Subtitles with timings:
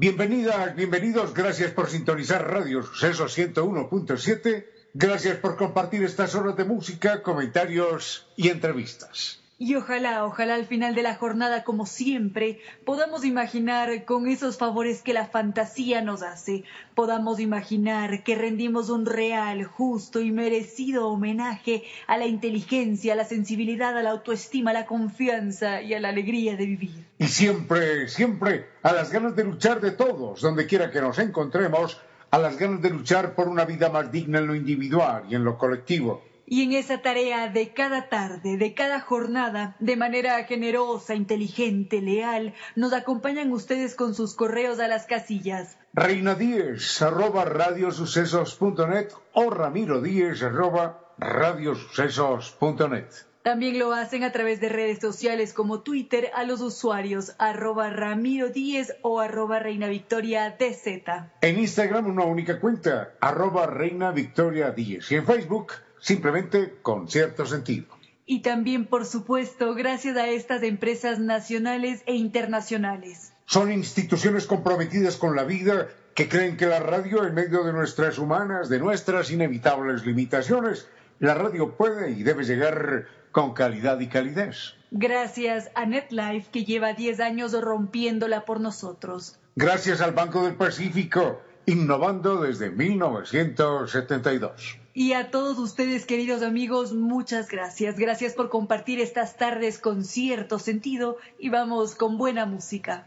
[0.00, 4.64] Bienvenidas, bienvenidos, gracias por sintonizar Radio Suceso 101.7,
[4.94, 9.40] gracias por compartir estas horas de música, comentarios y entrevistas.
[9.62, 15.02] Y ojalá, ojalá al final de la jornada, como siempre, podamos imaginar con esos favores
[15.02, 16.64] que la fantasía nos hace,
[16.94, 23.26] podamos imaginar que rendimos un real, justo y merecido homenaje a la inteligencia, a la
[23.26, 27.04] sensibilidad, a la autoestima, a la confianza y a la alegría de vivir.
[27.18, 32.00] Y siempre, siempre a las ganas de luchar de todos, donde quiera que nos encontremos,
[32.30, 35.44] a las ganas de luchar por una vida más digna en lo individual y en
[35.44, 41.14] lo colectivo y en esa tarea de cada tarde, de cada jornada, de manera generosa,
[41.14, 45.78] inteligente, leal, nos acompañan ustedes con sus correos a las casillas.
[45.94, 53.06] Reina Díez, arroba radiosucesos.net o Ramiro Díez, arroba radiosucesos.net.
[53.42, 58.48] También lo hacen a través de redes sociales como Twitter a los usuarios arroba Ramiro
[58.48, 61.04] Díez o arroba Reina Victoria DZ.
[61.42, 65.12] En Instagram una única cuenta, arroba Reina Victoria Díez.
[65.12, 67.86] Y en Facebook simplemente con cierto sentido.
[68.26, 73.32] Y también, por supuesto, gracias a estas empresas nacionales e internacionales.
[73.46, 78.18] Son instituciones comprometidas con la vida que creen que la radio, en medio de nuestras
[78.18, 80.86] humanas, de nuestras inevitables limitaciones,
[81.18, 84.74] la radio puede y debe llegar con calidad y calidez.
[84.90, 89.38] Gracias a NetLife, que lleva 10 años rompiéndola por nosotros.
[89.56, 94.79] Gracias al Banco del Pacífico, innovando desde 1972.
[94.92, 97.96] Y a todos ustedes, queridos amigos, muchas gracias.
[97.96, 103.06] Gracias por compartir estas tardes con cierto sentido y vamos con buena música.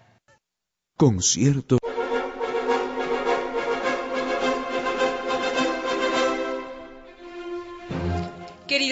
[0.96, 1.20] Con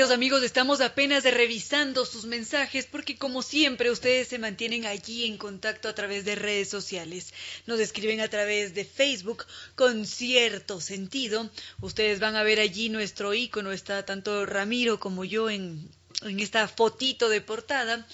[0.01, 5.37] Queridos amigos, estamos apenas revisando sus mensajes porque como siempre ustedes se mantienen allí en
[5.37, 7.35] contacto a través de redes sociales.
[7.67, 9.45] Nos escriben a través de Facebook
[9.75, 11.51] con cierto sentido.
[11.81, 15.87] Ustedes van a ver allí nuestro icono, está tanto Ramiro como yo en,
[16.23, 18.07] en esta fotito de portada.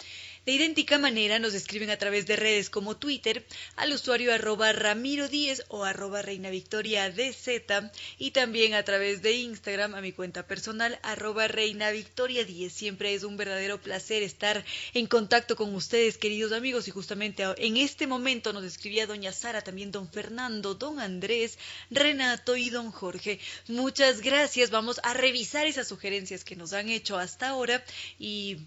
[0.47, 5.27] De idéntica manera nos escriben a través de redes como Twitter al usuario arroba Ramiro
[5.27, 10.47] 10 o arroba Reina Victoria DZ y también a través de Instagram a mi cuenta
[10.47, 12.71] personal arroba Reina Victoria 10.
[12.71, 14.63] Siempre es un verdadero placer estar
[14.93, 19.65] en contacto con ustedes, queridos amigos, y justamente en este momento nos escribía doña Sara,
[19.65, 21.59] también don Fernando, don Andrés,
[21.91, 23.41] Renato y don Jorge.
[23.67, 24.69] Muchas gracias.
[24.69, 27.83] Vamos a revisar esas sugerencias que nos han hecho hasta ahora
[28.17, 28.59] y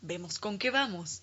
[0.00, 1.22] vemos con qué vamos.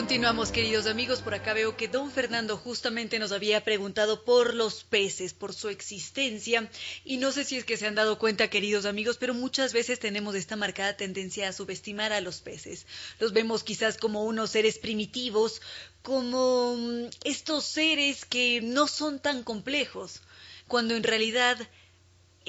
[0.00, 1.20] Continuamos, queridos amigos.
[1.20, 5.68] Por acá veo que don Fernando justamente nos había preguntado por los peces, por su
[5.68, 6.70] existencia.
[7.04, 9.98] Y no sé si es que se han dado cuenta, queridos amigos, pero muchas veces
[10.00, 12.86] tenemos esta marcada tendencia a subestimar a los peces.
[13.18, 15.60] Los vemos quizás como unos seres primitivos,
[16.00, 20.22] como mm, estos seres que no son tan complejos,
[20.66, 21.58] cuando en realidad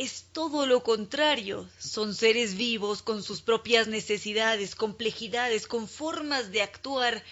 [0.01, 1.69] es todo lo contrario.
[1.77, 7.23] Son seres vivos con sus propias necesidades, complejidades, con formas de actuar,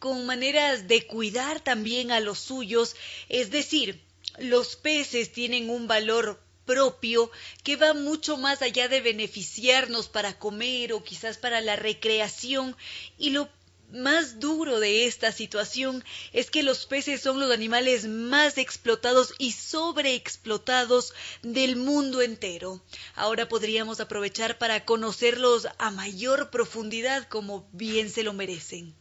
[0.00, 2.96] con maneras de cuidar también a los suyos.
[3.28, 4.02] Es decir,
[4.38, 7.30] los peces tienen un valor propio
[7.62, 12.76] que va mucho más allá de beneficiarnos para comer o quizás para la recreación
[13.18, 13.48] y lo
[13.90, 19.52] más duro de esta situación es que los peces son los animales más explotados y
[19.52, 22.82] sobreexplotados del mundo entero.
[23.14, 28.94] Ahora podríamos aprovechar para conocerlos a mayor profundidad como bien se lo merecen.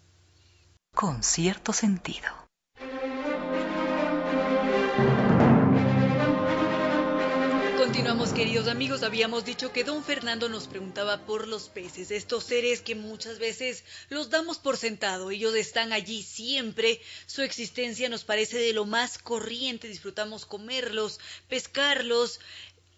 [0.94, 2.30] Con cierto sentido.
[7.96, 9.04] Continuamos, queridos amigos.
[9.04, 13.86] Habíamos dicho que don Fernando nos preguntaba por los peces, estos seres que muchas veces
[14.10, 15.32] los damos por sentado.
[15.32, 17.00] Ellos están allí siempre.
[17.26, 19.88] Su existencia nos parece de lo más corriente.
[19.88, 22.42] Disfrutamos comerlos, pescarlos.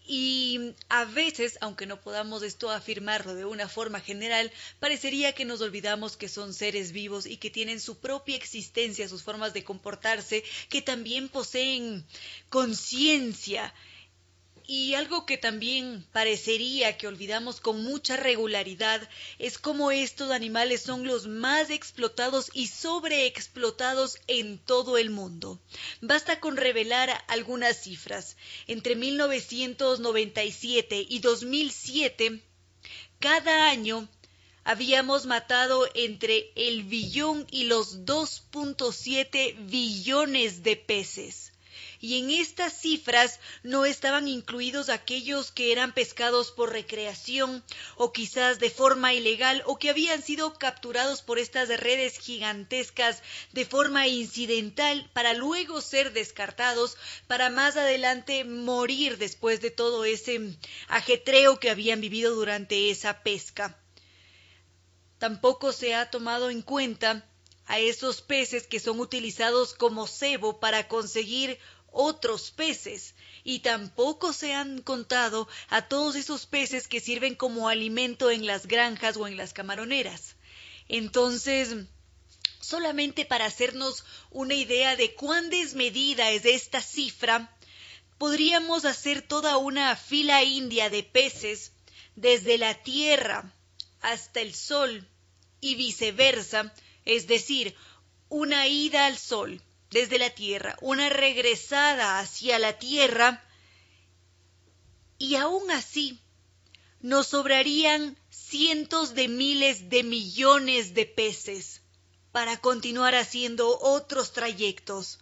[0.07, 5.61] Y a veces, aunque no podamos esto afirmarlo de una forma general, parecería que nos
[5.61, 10.43] olvidamos que son seres vivos y que tienen su propia existencia, sus formas de comportarse,
[10.69, 12.03] que también poseen
[12.49, 13.75] conciencia
[14.69, 19.09] y algo que también parecería que olvidamos con mucha regularidad
[19.39, 25.61] es cómo estos animales son los más explotados y sobreexplotados en todo el mundo.
[26.01, 28.35] Basta con revelar algunas cifras.
[28.67, 32.41] Entre 1997 y 2007,
[33.19, 34.09] cada año
[34.65, 41.53] habíamos matado entre el billón y los 2.7 billones de peces
[41.99, 47.63] y en estas cifras no estaban incluidos aquellos que eran pescados por recreación
[47.95, 53.21] o quizás de forma ilegal o que habían sido capturados por estas redes gigantescas
[53.53, 56.97] de forma incidental para luego ser descartados
[57.27, 60.57] para más adelante morir después de todo ese
[60.87, 63.77] ajetreo que habían vivido durante esa pesca.
[65.17, 67.27] Tampoco se ha tomado en cuenta
[67.65, 71.59] a esos peces que son utilizados como cebo para conseguir
[71.99, 78.29] otros peces y tampoco se han contado a todos esos peces que sirven como alimento
[78.29, 80.35] en las granjas o en las camaroneras.
[80.87, 81.75] Entonces,
[82.61, 87.57] solamente para hacernos una idea de cuán desmedida es esta cifra,
[88.19, 91.71] podríamos hacer toda una fila india de peces
[92.15, 93.51] desde la tierra
[94.01, 95.07] hasta el sol
[95.61, 96.71] y viceversa,
[97.05, 97.75] es decir,
[98.29, 103.43] una ida al sol desde la tierra, una regresada hacia la tierra,
[105.17, 106.19] y aún así
[107.01, 111.81] nos sobrarían cientos de miles de millones de peces
[112.31, 115.19] para continuar haciendo otros trayectos.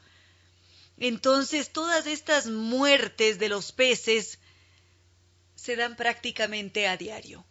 [0.98, 4.40] Entonces todas estas muertes de los peces
[5.56, 7.46] se dan prácticamente a diario.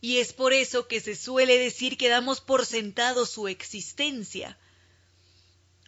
[0.00, 4.58] Y es por eso que se suele decir que damos por sentado su existencia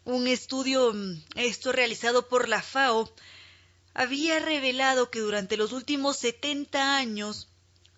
[0.04, 3.12] un estudio, mm, esto realizado por la FAO,
[3.94, 7.48] había revelado que durante los últimos 70 años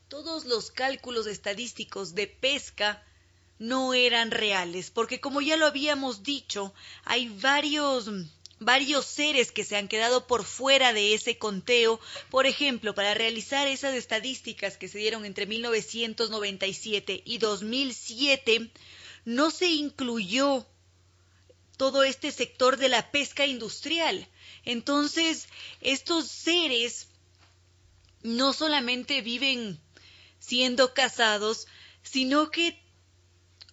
[0.09, 3.03] todos los cálculos estadísticos de pesca
[3.59, 6.73] no eran reales, porque como ya lo habíamos dicho,
[7.05, 8.23] hay varios mm,
[8.59, 12.01] varios seres que se han quedado por fuera de ese conteo.
[12.31, 18.71] Por ejemplo, para realizar esas estadísticas que se dieron entre 1997 y 2007,
[19.25, 20.67] no se incluyó
[21.77, 24.27] todo este sector de la pesca industrial.
[24.65, 25.49] Entonces,
[25.81, 27.09] estos seres
[28.23, 29.79] no solamente viven
[30.39, 31.67] siendo cazados,
[32.03, 32.81] sino que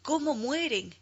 [0.02, 0.94] cómo mueren.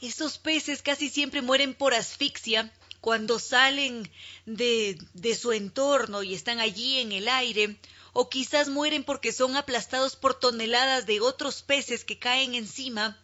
[0.00, 4.10] Estos peces casi siempre mueren por asfixia cuando salen
[4.46, 7.76] de, de su entorno y están allí en el aire,
[8.12, 13.16] o quizás mueren porque son aplastados por toneladas de otros peces que caen encima,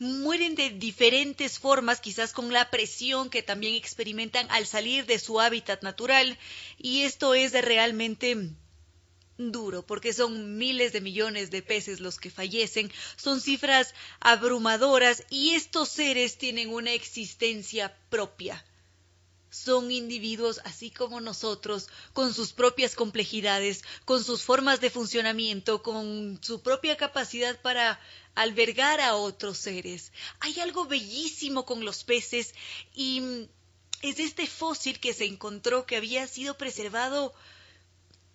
[0.00, 5.40] mueren de diferentes formas, quizás con la presión que también experimentan al salir de su
[5.40, 6.38] hábitat natural,
[6.78, 8.50] y esto es realmente
[9.36, 15.50] duro, porque son miles de millones de peces los que fallecen, son cifras abrumadoras y
[15.50, 18.64] estos seres tienen una existencia propia.
[19.50, 26.38] Son individuos así como nosotros, con sus propias complejidades, con sus formas de funcionamiento, con
[26.42, 28.00] su propia capacidad para
[28.34, 30.12] albergar a otros seres.
[30.40, 32.54] Hay algo bellísimo con los peces
[32.94, 33.48] y mm,
[34.02, 37.34] es este fósil que se encontró que había sido preservado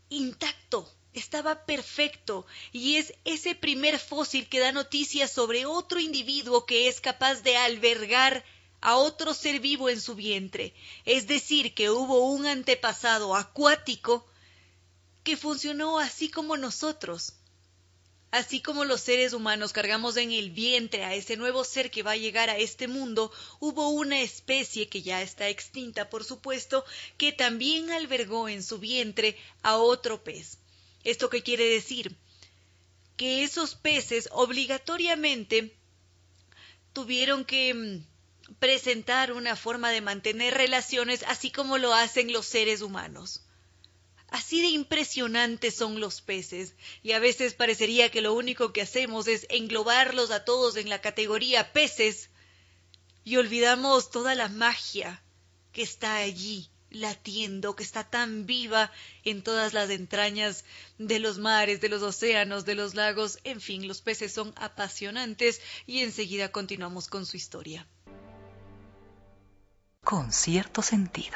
[0.10, 6.88] intacto, estaba perfecto y es ese primer fósil que da noticias sobre otro individuo que
[6.88, 8.44] es capaz de albergar
[8.86, 10.72] a otro ser vivo en su vientre,
[11.06, 14.24] es decir, que hubo un antepasado acuático
[15.24, 17.34] que funcionó así como nosotros.
[18.30, 22.12] Así como los seres humanos cargamos en el vientre a ese nuevo ser que va
[22.12, 26.86] a llegar a este mundo, hubo una especie que ya está extinta, por supuesto,
[27.18, 30.60] que también albergó en su vientre a otro pez.
[31.04, 32.15] ¿Esto qué quiere decir?
[33.18, 35.75] Que esos peces obligatoriamente
[36.94, 38.15] tuvieron que mm,
[38.60, 43.42] presentar una forma de mantener relaciones así como lo hacen los seres humanos.
[44.30, 49.28] Así de impresionantes son los peces, y a veces parecería que lo único que hacemos
[49.28, 52.30] es englobarlos a todos en la categoría peces,
[53.24, 55.24] y olvidamos toda la magia
[55.72, 58.92] que está allí, latiendo, que está tan viva
[59.24, 60.66] en todas las entrañas
[60.98, 65.62] de los mares, de los océanos, de los lagos, en fin, los peces son apasionantes
[65.86, 67.88] y enseguida continuamos con su historia.
[70.06, 71.36] Con cierto sentido.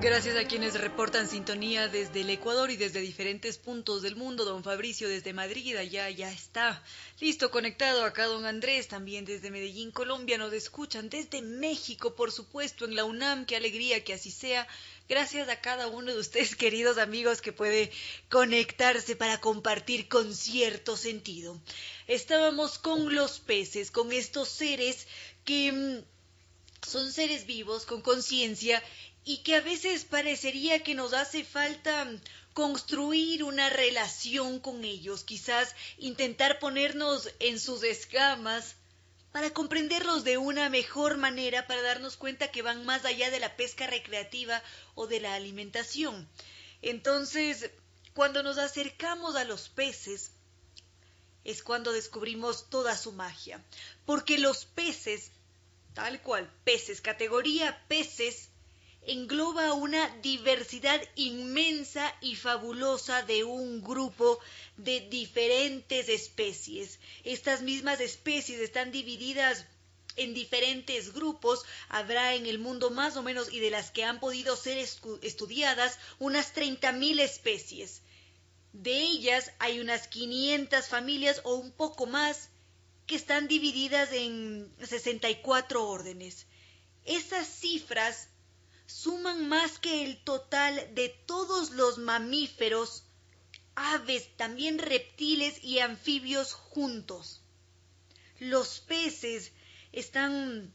[0.00, 4.44] Gracias a quienes reportan sintonía desde el Ecuador y desde diferentes puntos del mundo.
[4.44, 6.84] Don Fabricio desde Madrid, allá ya está
[7.18, 8.04] listo, conectado.
[8.04, 10.38] Acá don Andrés también desde Medellín, Colombia.
[10.38, 13.44] Nos escuchan desde México, por supuesto, en la UNAM.
[13.44, 14.68] Qué alegría que así sea.
[15.10, 17.90] Gracias a cada uno de ustedes, queridos amigos, que puede
[18.28, 21.60] conectarse para compartir con cierto sentido.
[22.06, 25.08] Estábamos con los peces, con estos seres
[25.44, 28.80] que mm, son seres vivos, con conciencia
[29.24, 32.08] y que a veces parecería que nos hace falta
[32.54, 38.76] construir una relación con ellos, quizás intentar ponernos en sus escamas
[39.32, 43.56] para comprenderlos de una mejor manera, para darnos cuenta que van más allá de la
[43.56, 44.62] pesca recreativa
[44.94, 46.28] o de la alimentación.
[46.82, 47.70] Entonces,
[48.14, 50.32] cuando nos acercamos a los peces,
[51.44, 53.64] es cuando descubrimos toda su magia,
[54.04, 55.30] porque los peces,
[55.94, 58.49] tal cual, peces, categoría peces,
[59.06, 64.38] engloba una diversidad inmensa y fabulosa de un grupo
[64.76, 66.98] de diferentes especies.
[67.24, 69.66] Estas mismas especies están divididas
[70.16, 74.20] en diferentes grupos, habrá en el mundo más o menos, y de las que han
[74.20, 78.02] podido ser estudiadas, unas 30.000 especies.
[78.72, 82.50] De ellas hay unas 500 familias o un poco más
[83.06, 86.46] que están divididas en 64 órdenes.
[87.04, 88.28] Esas cifras
[88.90, 93.04] suman más que el total de todos los mamíferos,
[93.74, 97.40] aves, también reptiles y anfibios juntos.
[98.40, 99.52] Los peces
[99.92, 100.74] están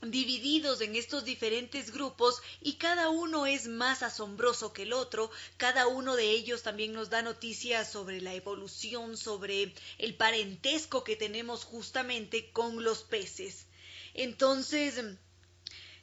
[0.00, 5.86] divididos en estos diferentes grupos y cada uno es más asombroso que el otro, cada
[5.86, 11.64] uno de ellos también nos da noticias sobre la evolución, sobre el parentesco que tenemos
[11.64, 13.66] justamente con los peces.
[14.14, 14.94] Entonces,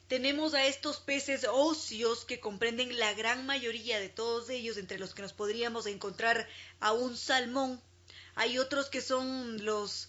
[0.08, 5.14] tenemos a estos peces óseos que comprenden la gran mayoría de todos ellos, entre los
[5.14, 6.48] que nos podríamos encontrar
[6.80, 7.80] a un salmón.
[8.34, 10.08] Hay otros que son los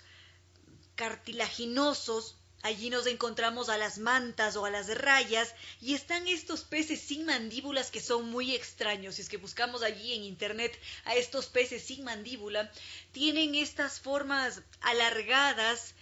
[0.95, 6.99] cartilaginosos, Allí nos encontramos a las mantas o a las rayas y están estos peces
[6.99, 9.15] sin mandíbulas que son muy extraños.
[9.15, 12.69] Si es que buscamos allí en internet a estos peces sin mandíbula,
[13.13, 15.95] tienen estas formas alargadas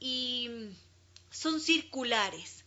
[0.00, 0.50] y
[1.30, 2.59] son circulares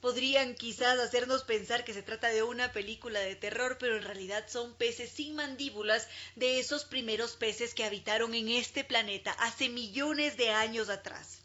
[0.00, 4.46] podrían quizás hacernos pensar que se trata de una película de terror, pero en realidad
[4.48, 10.36] son peces sin mandíbulas de esos primeros peces que habitaron en este planeta hace millones
[10.36, 11.40] de años atrás.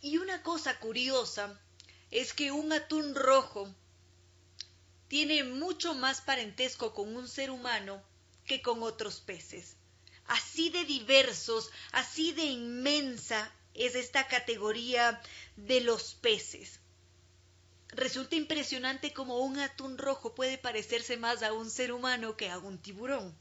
[0.00, 1.60] Y una cosa curiosa
[2.10, 3.72] es que un atún rojo
[5.08, 8.02] tiene mucho más parentesco con un ser humano
[8.46, 9.76] que con otros peces.
[10.26, 15.20] Así de diversos, así de inmensa es esta categoría
[15.56, 16.81] de los peces
[17.92, 22.58] resulta impresionante como un atún rojo puede parecerse más a un ser humano que a
[22.58, 23.36] un tiburón.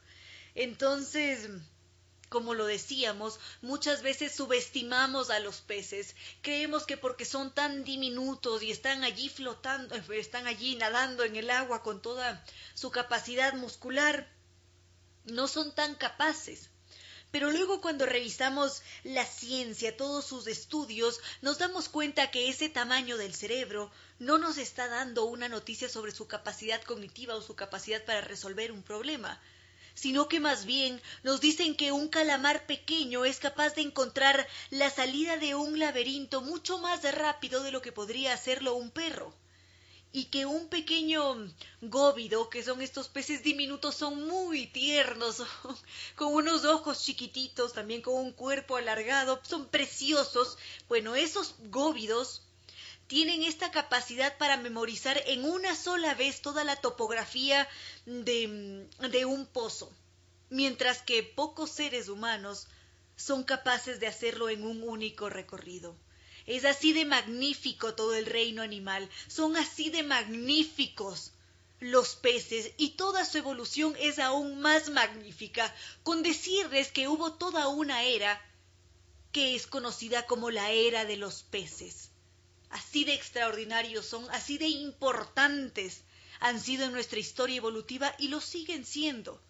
[0.53, 1.50] Entonces,
[2.31, 6.15] como lo decíamos, muchas veces subestimamos a los peces.
[6.41, 11.50] Creemos que porque son tan diminutos y están allí flotando, están allí nadando en el
[11.50, 14.29] agua con toda su capacidad muscular,
[15.25, 16.70] no son tan capaces.
[17.31, 23.17] Pero luego cuando revisamos la ciencia, todos sus estudios, nos damos cuenta que ese tamaño
[23.17, 23.89] del cerebro
[24.22, 28.72] no nos está dando una noticia sobre su capacidad cognitiva o su capacidad para resolver
[28.72, 29.42] un problema,
[29.96, 34.92] sino que más bien nos dicen que un calamar pequeño es capaz de encontrar la
[34.92, 39.34] salida de un laberinto mucho más rápido de lo que podría hacerlo un perro
[40.12, 41.51] y que un pequeño
[41.82, 45.42] góvido, que son estos peces diminutos, son muy tiernos,
[46.16, 50.60] con unos ojos chiquititos, también con un cuerpo alargado, son preciosos.
[50.88, 52.44] Bueno, esos góvidos
[53.12, 57.68] tienen esta capacidad para memorizar en una sola vez toda la topografía
[58.06, 59.91] de, de un pozo,
[60.50, 62.68] mientras que pocos seres humanos
[63.18, 65.94] son capaces de hacerlo en un único recorrido.
[66.46, 71.34] Es así de magnífico todo el reino animal, son así de magníficos
[71.82, 77.68] los peces y toda su evolución es aún más magnífica, con decirles que hubo toda
[77.68, 78.41] una era
[79.34, 82.11] que es conocida como la era de los peces.
[82.72, 86.04] Así de extraordinarios son, así de importantes
[86.40, 89.42] han sido en nuestra historia evolutiva y lo siguen siendo.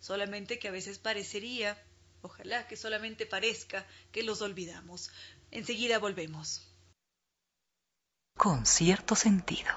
[0.00, 1.76] solamente que a veces parecería,
[2.22, 5.10] ojalá que solamente parezca, que los olvidamos.
[5.50, 6.62] Enseguida volvemos.
[8.36, 9.72] Con cierto sentido.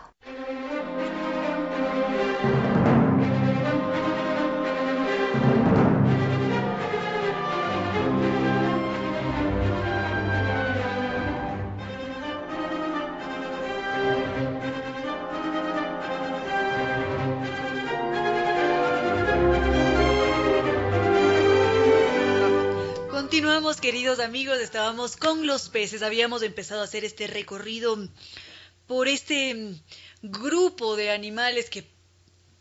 [23.42, 27.98] Continuamos, queridos amigos, estábamos con los peces, habíamos empezado a hacer este recorrido
[28.86, 29.78] por este
[30.22, 31.90] grupo de animales que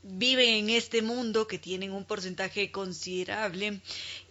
[0.03, 3.83] viven en este mundo, que tienen un porcentaje considerable,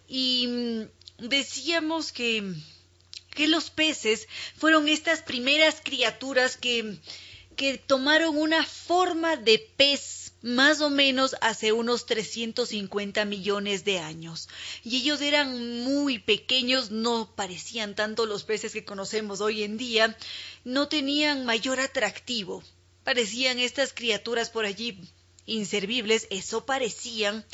[0.07, 0.87] y
[1.19, 2.55] decíamos que,
[3.29, 4.27] que los peces
[4.57, 6.97] fueron estas primeras criaturas que,
[7.55, 14.47] que tomaron una forma de pez más o menos hace unos 350 millones de años.
[14.83, 20.17] Y ellos eran muy pequeños, no parecían tanto los peces que conocemos hoy en día,
[20.63, 22.63] no tenían mayor atractivo.
[23.03, 24.99] Parecían estas criaturas por allí
[25.49, 27.45] inservibles, eso parecían.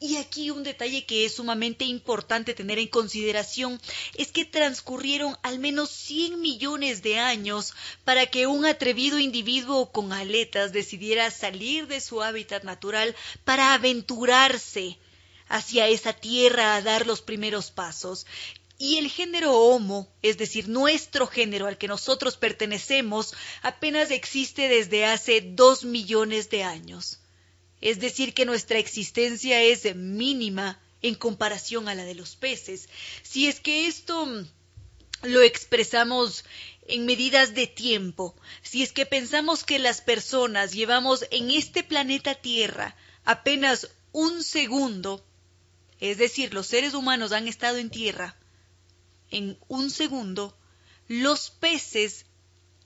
[0.00, 3.80] Y aquí un detalle que es sumamente importante tener en consideración
[4.14, 10.12] es que transcurrieron al menos 100 millones de años para que un atrevido individuo con
[10.12, 14.98] aletas decidiera salir de su hábitat natural para aventurarse
[15.48, 18.26] hacia esa tierra a dar los primeros pasos.
[18.78, 25.04] Y el género Homo, es decir, nuestro género al que nosotros pertenecemos, apenas existe desde
[25.04, 27.21] hace dos millones de años
[27.82, 32.88] es decir, que nuestra existencia es mínima en comparación a la de los peces.
[33.22, 34.46] Si es que esto
[35.22, 36.44] lo expresamos
[36.86, 42.36] en medidas de tiempo, si es que pensamos que las personas llevamos en este planeta
[42.36, 45.24] Tierra apenas un segundo,
[46.00, 48.36] es decir, los seres humanos han estado en Tierra
[49.30, 50.56] en un segundo,
[51.08, 52.26] los peces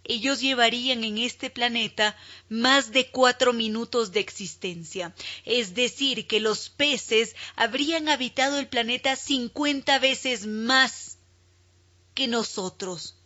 [0.09, 2.17] ellos llevarían en este planeta
[2.49, 5.15] más de cuatro minutos de existencia.
[5.45, 11.19] Es decir, que los peces habrían habitado el planeta cincuenta veces más
[12.15, 13.17] que nosotros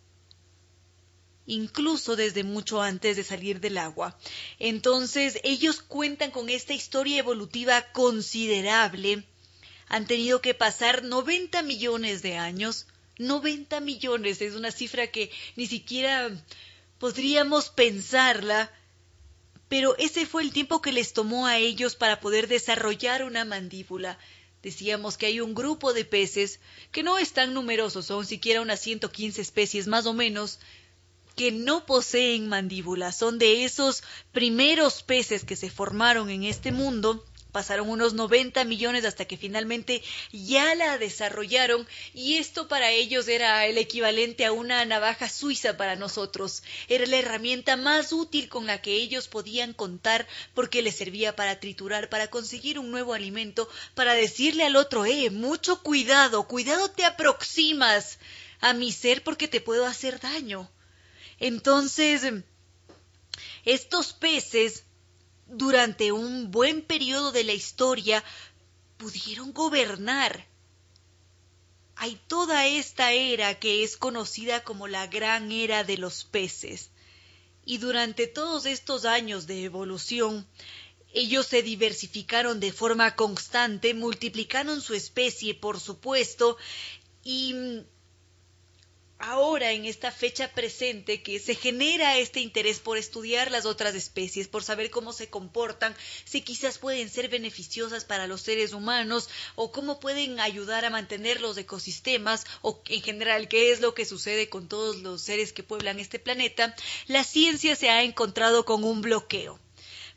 [1.45, 4.17] incluso desde mucho antes de salir del agua.
[4.59, 9.23] Entonces, ellos cuentan con esta historia evolutiva considerable.
[9.87, 12.87] Han tenido que pasar 90 millones de años.
[13.17, 16.31] 90 millones es una cifra que ni siquiera
[17.01, 18.71] podríamos pensarla,
[19.67, 24.19] pero ese fue el tiempo que les tomó a ellos para poder desarrollar una mandíbula.
[24.61, 26.59] Decíamos que hay un grupo de peces
[26.91, 30.59] que no es tan numerosos, son siquiera unas 115 especies más o menos,
[31.35, 37.25] que no poseen mandíbula, son de esos primeros peces que se formaron en este mundo
[37.51, 43.65] Pasaron unos 90 millones hasta que finalmente ya la desarrollaron y esto para ellos era
[43.65, 46.63] el equivalente a una navaja suiza para nosotros.
[46.87, 51.59] Era la herramienta más útil con la que ellos podían contar porque les servía para
[51.59, 57.03] triturar, para conseguir un nuevo alimento, para decirle al otro, eh, mucho cuidado, cuidado te
[57.03, 58.19] aproximas
[58.61, 60.69] a mi ser porque te puedo hacer daño.
[61.39, 62.23] Entonces,
[63.65, 64.83] estos peces
[65.51, 68.23] durante un buen periodo de la historia
[68.97, 70.47] pudieron gobernar.
[71.95, 76.89] Hay toda esta era que es conocida como la gran era de los peces.
[77.63, 80.47] Y durante todos estos años de evolución,
[81.13, 86.57] ellos se diversificaron de forma constante, multiplicaron su especie, por supuesto,
[87.23, 87.83] y
[89.21, 94.47] ahora en esta fecha presente que se genera este interés por estudiar las otras especies,
[94.47, 99.71] por saber cómo se comportan, si quizás pueden ser beneficiosas para los seres humanos o
[99.71, 104.49] cómo pueden ayudar a mantener los ecosistemas o en general qué es lo que sucede
[104.49, 106.75] con todos los seres que pueblan este planeta,
[107.07, 109.59] la ciencia se ha encontrado con un bloqueo.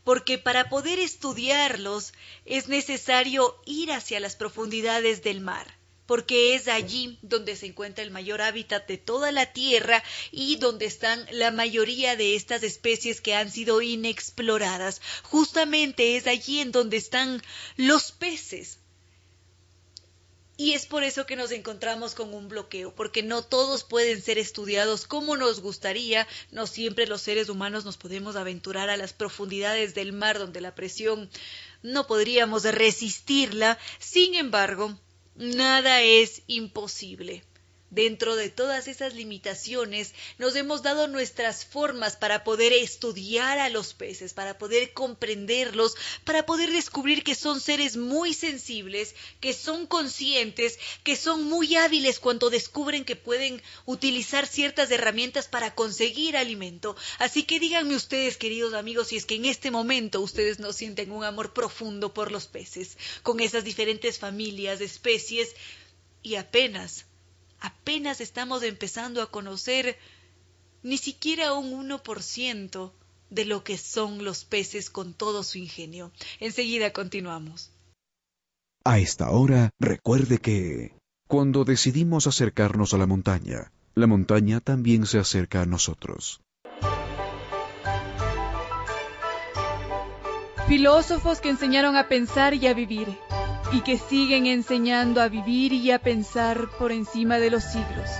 [0.03, 2.13] Porque para poder estudiarlos
[2.45, 8.11] es necesario ir hacia las profundidades del mar porque es allí donde se encuentra el
[8.11, 13.35] mayor hábitat de toda la Tierra y donde están la mayoría de estas especies que
[13.35, 15.01] han sido inexploradas.
[15.23, 17.43] Justamente es allí en donde están
[17.77, 18.79] los peces.
[20.57, 24.39] Y es por eso que nos encontramos con un bloqueo, porque no todos pueden ser
[24.39, 29.97] estudiados como nos gustaría, no siempre los seres humanos nos podemos aventurar a las profundidades
[29.97, 31.29] del mar donde la presión
[31.83, 33.79] no podríamos resistirla.
[33.99, 34.97] Sin embargo,
[35.37, 37.43] Nada es imposible.
[37.95, 43.95] Dentro de todas esas limitaciones, nos hemos dado nuestras formas para poder estudiar a los
[43.95, 50.81] peces, para poder comprenderlos, para poder descubrir que son seres muy sensibles, que son conscientes,
[51.05, 56.97] que son muy hábiles cuando descubren que pueden utilizar ciertas herramientas para conseguir alimento.
[57.21, 61.13] Así que díganme ustedes, queridos amigos, si es que en este momento ustedes no sienten
[61.13, 65.55] un amor profundo por los peces, con esas diferentes familias, especies,
[66.25, 67.07] y apenas
[67.65, 69.97] apenas estamos empezando a conocer
[70.83, 72.93] ni siquiera un 1%
[73.31, 76.13] de lo que son los peces con todo su ingenio.
[76.41, 77.71] Enseguida continuamos.
[78.85, 80.93] A esta hora, recuerde que
[81.27, 86.43] cuando decidimos acercarnos a la montaña, la montaña también se acerca a nosotros.
[90.69, 93.09] Filósofos que enseñaron a pensar y a vivir
[93.73, 98.11] y que siguen enseñando a vivir y a pensar por encima de los siglos.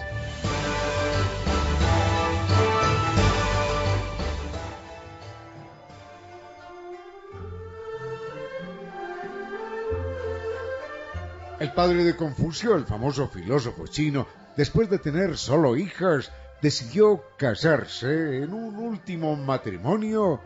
[11.61, 14.27] El padre de Confucio, el famoso filósofo chino,
[14.57, 16.31] después de tener solo hijas,
[16.61, 20.41] decidió casarse en un último matrimonio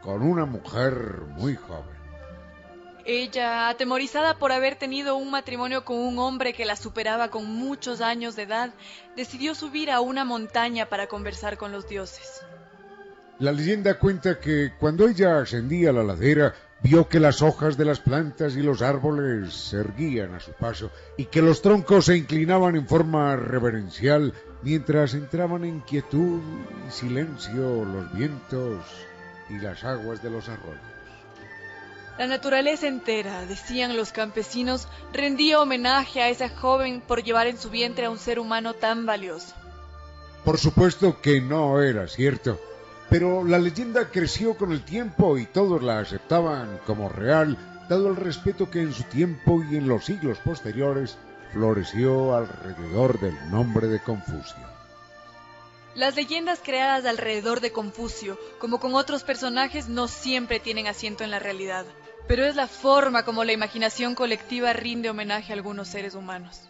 [0.00, 2.01] con una mujer muy joven.
[3.04, 8.00] Ella, atemorizada por haber tenido un matrimonio con un hombre que la superaba con muchos
[8.00, 8.74] años de edad,
[9.16, 12.42] decidió subir a una montaña para conversar con los dioses.
[13.38, 17.84] La leyenda cuenta que cuando ella ascendía a la ladera, vio que las hojas de
[17.84, 22.16] las plantas y los árboles se erguían a su paso y que los troncos se
[22.16, 26.40] inclinaban en forma reverencial mientras entraban en quietud
[26.86, 28.84] y silencio los vientos
[29.48, 30.91] y las aguas de los arroyos.
[32.18, 37.70] La naturaleza entera, decían los campesinos, rendía homenaje a esa joven por llevar en su
[37.70, 39.54] vientre a un ser humano tan valioso.
[40.44, 42.60] Por supuesto que no era cierto,
[43.08, 47.56] pero la leyenda creció con el tiempo y todos la aceptaban como real,
[47.88, 51.16] dado el respeto que en su tiempo y en los siglos posteriores
[51.52, 54.70] floreció alrededor del nombre de Confucio.
[55.94, 61.30] Las leyendas creadas alrededor de Confucio, como con otros personajes, no siempre tienen asiento en
[61.30, 61.86] la realidad
[62.28, 66.68] pero es la forma como la imaginación colectiva rinde homenaje a algunos seres humanos.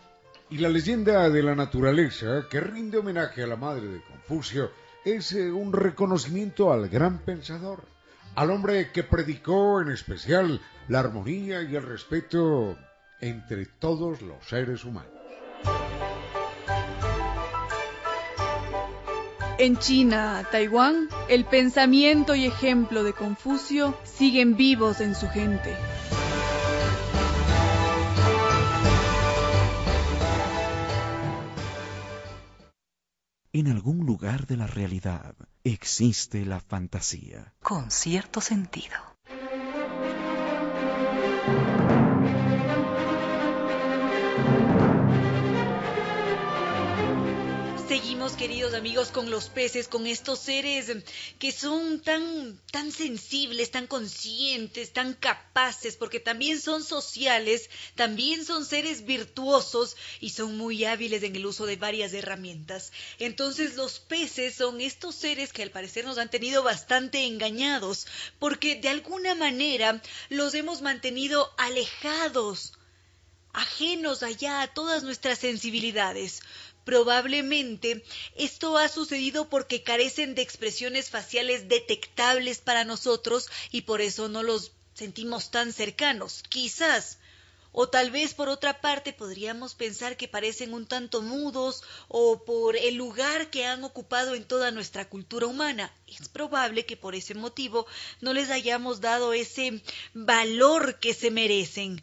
[0.50, 4.70] Y la leyenda de la naturaleza, que rinde homenaje a la madre de Confucio,
[5.04, 7.84] es eh, un reconocimiento al gran pensador,
[8.34, 12.76] al hombre que predicó en especial la armonía y el respeto
[13.20, 15.10] entre todos los seres humanos.
[19.62, 25.72] En China, Taiwán, el pensamiento y ejemplo de Confucio siguen vivos en su gente.
[33.53, 37.55] En algún lugar de la realidad existe la fantasía.
[37.62, 38.96] Con cierto sentido.
[48.22, 50.92] Queridos amigos, con los peces, con estos seres
[51.40, 58.64] que son tan, tan sensibles, tan conscientes, tan capaces, porque también son sociales, también son
[58.64, 62.92] seres virtuosos y son muy hábiles en el uso de varias herramientas.
[63.18, 68.06] Entonces los peces son estos seres que al parecer nos han tenido bastante engañados,
[68.38, 72.72] porque de alguna manera los hemos mantenido alejados
[73.52, 76.40] ajenos allá a todas nuestras sensibilidades.
[76.85, 84.29] Probablemente esto ha sucedido porque carecen de expresiones faciales detectables para nosotros y por eso
[84.29, 86.42] no los sentimos tan cercanos.
[86.49, 87.18] Quizás.
[87.75, 92.77] O tal vez por otra parte podríamos pensar que parecen un tanto mudos o por
[92.77, 95.90] el lugar que han ocupado en toda nuestra cultura humana.
[96.07, 97.87] Es probable que por ese motivo
[98.21, 99.81] no les hayamos dado ese
[100.12, 102.03] valor que se merecen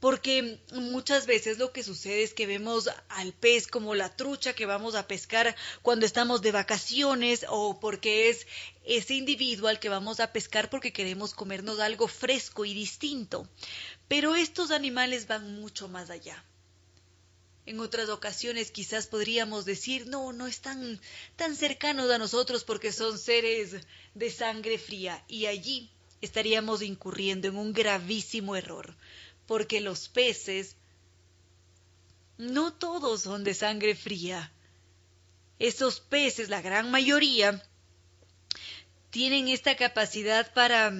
[0.00, 4.64] porque muchas veces lo que sucede es que vemos al pez como la trucha que
[4.64, 8.46] vamos a pescar cuando estamos de vacaciones o porque es
[8.84, 13.46] ese individuo al que vamos a pescar porque queremos comernos algo fresco y distinto.
[14.08, 16.42] Pero estos animales van mucho más allá.
[17.66, 20.98] En otras ocasiones quizás podríamos decir, no, no están
[21.36, 23.76] tan cercanos a nosotros porque son seres
[24.14, 25.90] de sangre fría y allí
[26.22, 28.96] estaríamos incurriendo en un gravísimo error
[29.50, 30.76] porque los peces
[32.38, 34.52] no todos son de sangre fría.
[35.58, 37.60] Esos peces, la gran mayoría,
[39.10, 40.92] tienen esta capacidad para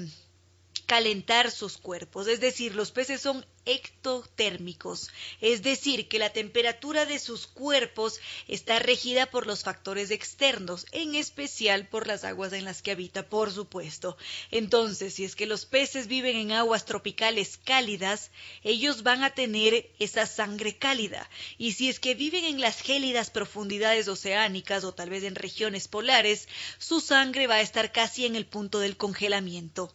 [0.90, 7.20] calentar sus cuerpos, es decir, los peces son ectotérmicos, es decir, que la temperatura de
[7.20, 12.82] sus cuerpos está regida por los factores externos, en especial por las aguas en las
[12.82, 14.16] que habita, por supuesto.
[14.50, 18.32] Entonces, si es que los peces viven en aguas tropicales cálidas,
[18.64, 23.30] ellos van a tener esa sangre cálida, y si es que viven en las gélidas
[23.30, 26.48] profundidades oceánicas o tal vez en regiones polares,
[26.78, 29.94] su sangre va a estar casi en el punto del congelamiento.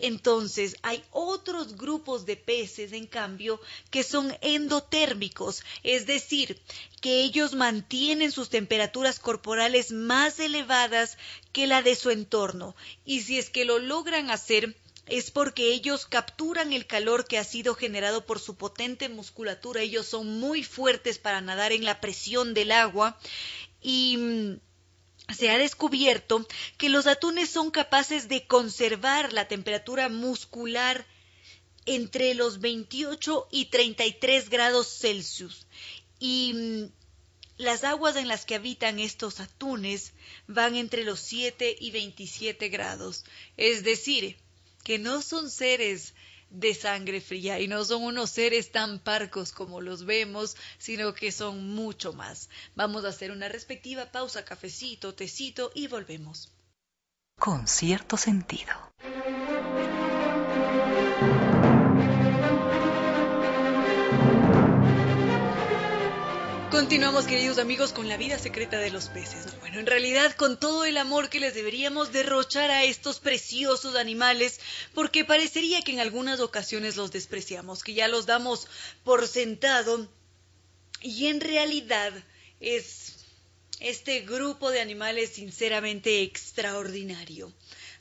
[0.00, 6.60] Entonces, hay otros grupos de peces, en cambio, que son endotérmicos, es decir,
[7.00, 11.18] que ellos mantienen sus temperaturas corporales más elevadas
[11.52, 14.76] que la de su entorno, y si es que lo logran hacer,
[15.06, 19.82] es porque ellos capturan el calor que ha sido generado por su potente musculatura.
[19.82, 23.18] Ellos son muy fuertes para nadar en la presión del agua
[23.82, 24.60] y mm,
[25.32, 31.06] se ha descubierto que los atunes son capaces de conservar la temperatura muscular
[31.86, 35.66] entre los 28 y 33 grados Celsius.
[36.18, 36.84] Y mm,
[37.56, 40.12] las aguas en las que habitan estos atunes
[40.46, 43.24] van entre los 7 y 27 grados.
[43.56, 44.36] Es decir,
[44.82, 46.14] que no son seres
[46.54, 51.32] de sangre fría y no son unos seres tan parcos como los vemos, sino que
[51.32, 52.48] son mucho más.
[52.74, 56.52] Vamos a hacer una respectiva pausa, cafecito, tecito y volvemos.
[57.38, 58.72] Con cierto sentido.
[66.74, 69.46] Continuamos, queridos amigos, con la vida secreta de los peces.
[69.60, 74.58] Bueno, en realidad con todo el amor que les deberíamos derrochar a estos preciosos animales,
[74.92, 78.66] porque parecería que en algunas ocasiones los despreciamos, que ya los damos
[79.04, 80.08] por sentado,
[81.00, 82.12] y en realidad
[82.58, 83.24] es
[83.78, 87.52] este grupo de animales sinceramente extraordinario.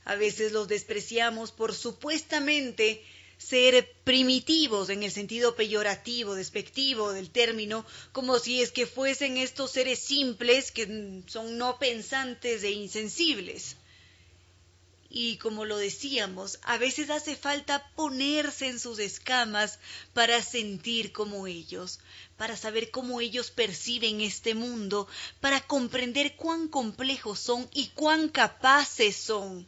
[0.04, 3.04] A veces los despreciamos por supuestamente
[3.44, 9.72] ser primitivos en el sentido peyorativo, despectivo del término, como si es que fuesen estos
[9.72, 13.76] seres simples que son no pensantes e insensibles.
[15.16, 19.78] Y como lo decíamos, a veces hace falta ponerse en sus escamas
[20.14, 22.00] para sentir como ellos,
[22.36, 25.08] para saber cómo ellos perciben este mundo,
[25.40, 29.68] para comprender cuán complejos son y cuán capaces son.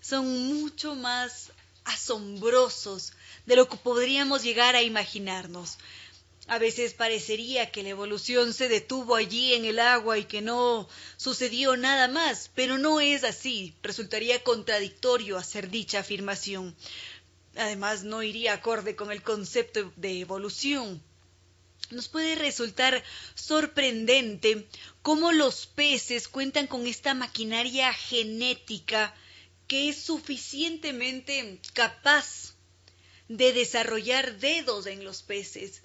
[0.00, 1.52] Son mucho más
[1.88, 3.12] asombrosos
[3.46, 5.78] de lo que podríamos llegar a imaginarnos.
[6.46, 10.88] A veces parecería que la evolución se detuvo allí en el agua y que no
[11.18, 13.74] sucedió nada más, pero no es así.
[13.82, 16.74] Resultaría contradictorio hacer dicha afirmación.
[17.54, 21.02] Además, no iría acorde con el concepto de evolución.
[21.90, 23.02] Nos puede resultar
[23.34, 24.66] sorprendente
[25.02, 29.14] cómo los peces cuentan con esta maquinaria genética
[29.68, 32.54] que es suficientemente capaz
[33.28, 35.82] de desarrollar dedos en los peces,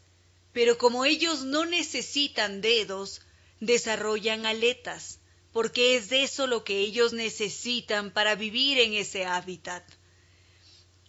[0.54, 3.22] pero como ellos no necesitan dedos,
[3.60, 5.19] desarrollan aletas,
[5.52, 9.84] porque es eso lo que ellos necesitan para vivir en ese hábitat.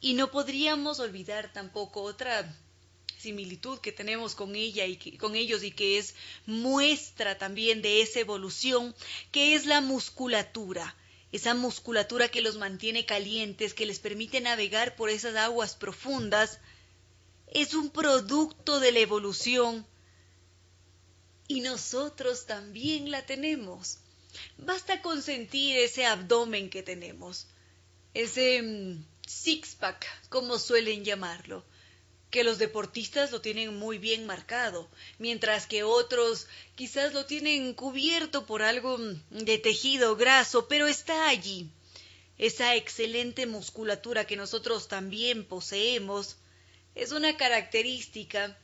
[0.01, 2.55] Y no podríamos olvidar tampoco otra
[3.17, 8.19] similitud que tenemos con ella y con ellos y que es muestra también de esa
[8.19, 8.95] evolución,
[9.31, 10.95] que es la musculatura
[11.35, 16.61] esa musculatura que los mantiene calientes, que les permite navegar por esas aguas profundas,
[17.49, 19.85] es un producto de la evolución
[21.49, 23.99] y nosotros también la tenemos.
[24.59, 27.49] Basta con sentir ese abdomen que tenemos,
[28.15, 31.65] ese mm, six-pack, como suelen llamarlo
[32.35, 38.45] que los deportistas lo tienen muy bien marcado, mientras que otros quizás lo tienen cubierto
[38.45, 38.99] por algo
[39.31, 41.71] de tejido graso, pero está allí.
[42.37, 46.35] Esa excelente musculatura que nosotros también poseemos
[46.97, 48.59] es una característica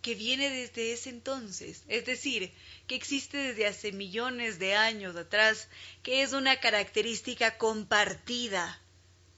[0.00, 2.50] que viene desde ese entonces, es decir,
[2.86, 5.68] que existe desde hace millones de años atrás,
[6.02, 8.80] que es una característica compartida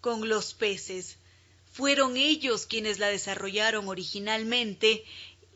[0.01, 1.17] con los peces,
[1.71, 5.05] fueron ellos quienes la desarrollaron originalmente,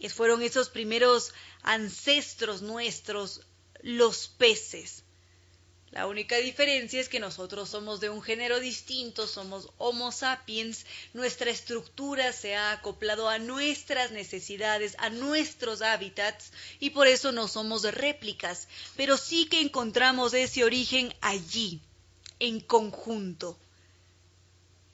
[0.09, 3.41] fueron esos primeros ancestros nuestros,
[3.81, 5.05] los peces.
[5.95, 11.53] La única diferencia es que nosotros somos de un género distinto, somos Homo sapiens, nuestra
[11.53, 16.51] estructura se ha acoplado a nuestras necesidades, a nuestros hábitats,
[16.81, 21.81] y por eso no somos réplicas, pero sí que encontramos ese origen allí,
[22.41, 23.57] en conjunto.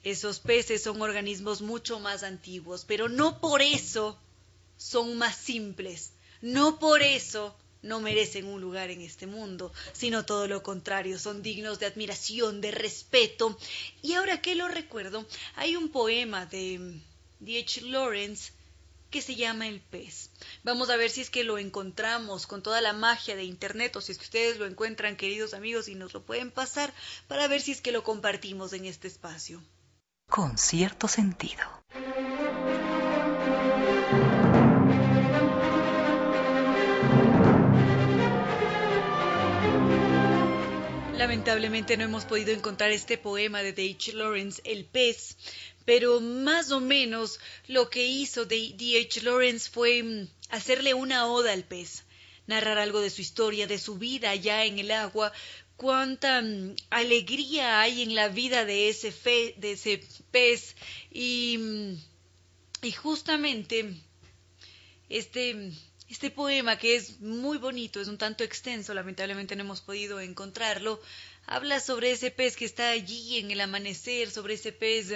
[0.02, 4.18] Esos peces son organismos mucho más antiguos, pero no por eso
[4.76, 10.46] son más simples, no por eso no merecen un lugar en este mundo, sino todo
[10.46, 13.58] lo contrario, son dignos de admiración, de respeto.
[14.02, 17.00] Y ahora que lo recuerdo, hay un poema de
[17.40, 17.82] D.H.
[17.82, 18.52] Lawrence
[19.10, 20.30] que se llama El pez.
[20.62, 24.00] Vamos a ver si es que lo encontramos con toda la magia de Internet o
[24.00, 26.92] si es que ustedes lo encuentran, queridos amigos, y nos lo pueden pasar
[27.26, 29.60] para ver si es que lo compartimos en este espacio.
[30.30, 31.64] Con cierto sentido.
[41.14, 44.12] Lamentablemente no hemos podido encontrar este poema de D.H.
[44.12, 45.36] Lawrence, El pez,
[45.84, 49.22] pero más o menos lo que hizo D.H.
[49.22, 52.04] Lawrence fue mm, hacerle una oda al pez,
[52.46, 55.32] narrar algo de su historia, de su vida allá en el agua,
[55.80, 59.10] cuánta mm, alegría hay en la vida de ese,
[59.56, 60.76] de ese pez
[61.10, 61.94] y, mm,
[62.82, 63.94] y justamente
[65.08, 65.72] este
[66.10, 71.00] este poema, que es muy bonito, es un tanto extenso, lamentablemente no hemos podido encontrarlo,
[71.46, 75.12] habla sobre ese pez que está allí en el amanecer, sobre ese pez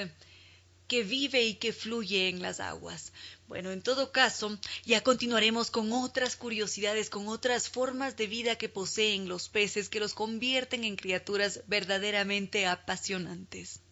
[0.86, 3.12] que vive y que fluye en las aguas.
[3.46, 8.68] Bueno, en todo caso, ya continuaremos con otras curiosidades, con otras formas de vida que
[8.68, 13.83] poseen los peces que los convierten en criaturas verdaderamente apasionantes.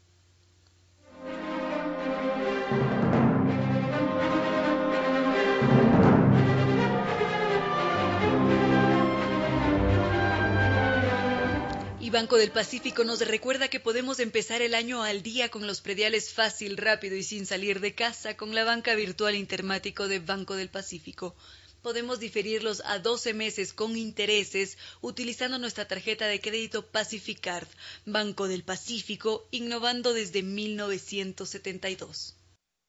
[12.13, 16.31] Banco del Pacífico nos recuerda que podemos empezar el año al día con los prediales
[16.31, 20.69] fácil, rápido y sin salir de casa con la banca virtual intermático de Banco del
[20.69, 21.35] Pacífico.
[21.81, 27.67] Podemos diferirlos a 12 meses con intereses utilizando nuestra tarjeta de crédito Pacificard,
[28.05, 32.37] Banco del Pacífico, innovando desde 1972.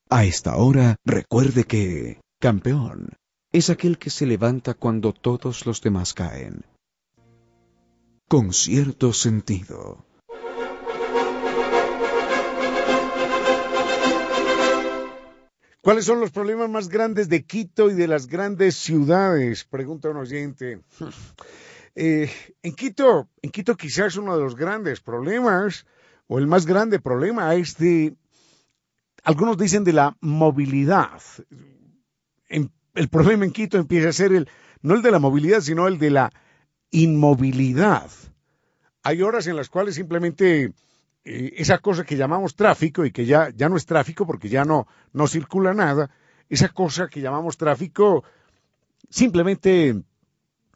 [0.10, 3.16] A esta hora, recuerde que campeón
[3.54, 6.66] es aquel que se levanta cuando todos los demás caen
[8.34, 10.04] con cierto sentido.
[15.82, 19.66] ¿Cuáles son los problemas más grandes de Quito y de las grandes ciudades?
[19.66, 20.82] Pregunta un oyente.
[21.96, 22.28] Eh,
[22.64, 25.86] en Quito, en Quito quizás uno de los grandes problemas,
[26.26, 28.16] o el más grande problema, es de,
[29.24, 31.22] algunos dicen de la movilidad.
[32.50, 34.50] el problema en Quito empieza a ser el,
[34.82, 36.32] no el de la movilidad, sino el de la
[36.94, 38.10] inmovilidad.
[39.02, 40.72] Hay horas en las cuales simplemente
[41.26, 44.64] eh, esa cosa que llamamos tráfico y que ya, ya no es tráfico porque ya
[44.64, 46.10] no, no circula nada,
[46.50, 48.24] esa cosa que llamamos tráfico
[49.10, 50.02] simplemente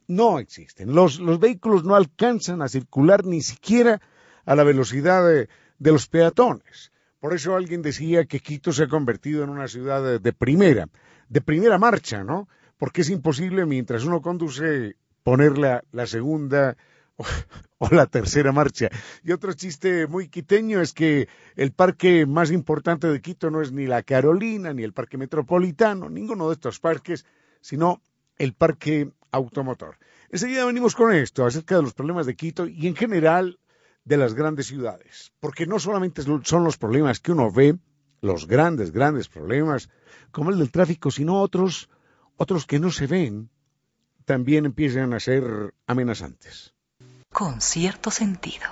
[0.07, 0.93] no existen.
[0.93, 4.01] Los, los vehículos no alcanzan a circular ni siquiera
[4.45, 6.91] a la velocidad de, de los peatones.
[7.19, 10.87] Por eso alguien decía que Quito se ha convertido en una ciudad de primera,
[11.29, 12.47] de primera marcha, ¿no?
[12.77, 14.95] Porque es imposible mientras uno conduce
[15.27, 16.77] poner la, segunda
[17.79, 18.87] o, la tercera marcha.
[19.25, 23.73] Y otro chiste muy quiteño es que el parque más importante de Quito no es
[23.73, 27.25] ni la Carolina, ni el parque metropolitano, ninguno de estos parques,
[27.59, 28.01] sino
[28.37, 29.97] el parque automotor.
[30.29, 33.59] Enseguida venimos con esto, acerca de los problemas de Quito y en general
[34.05, 37.77] de las grandes ciudades, porque no solamente son los problemas que uno ve,
[38.21, 39.89] los grandes, grandes problemas,
[40.31, 41.89] como el del tráfico, sino otros,
[42.37, 43.49] otros que no se ven,
[44.27, 46.73] también empiezan a ser amenazantes.
[47.31, 48.67] Con cierto sentido.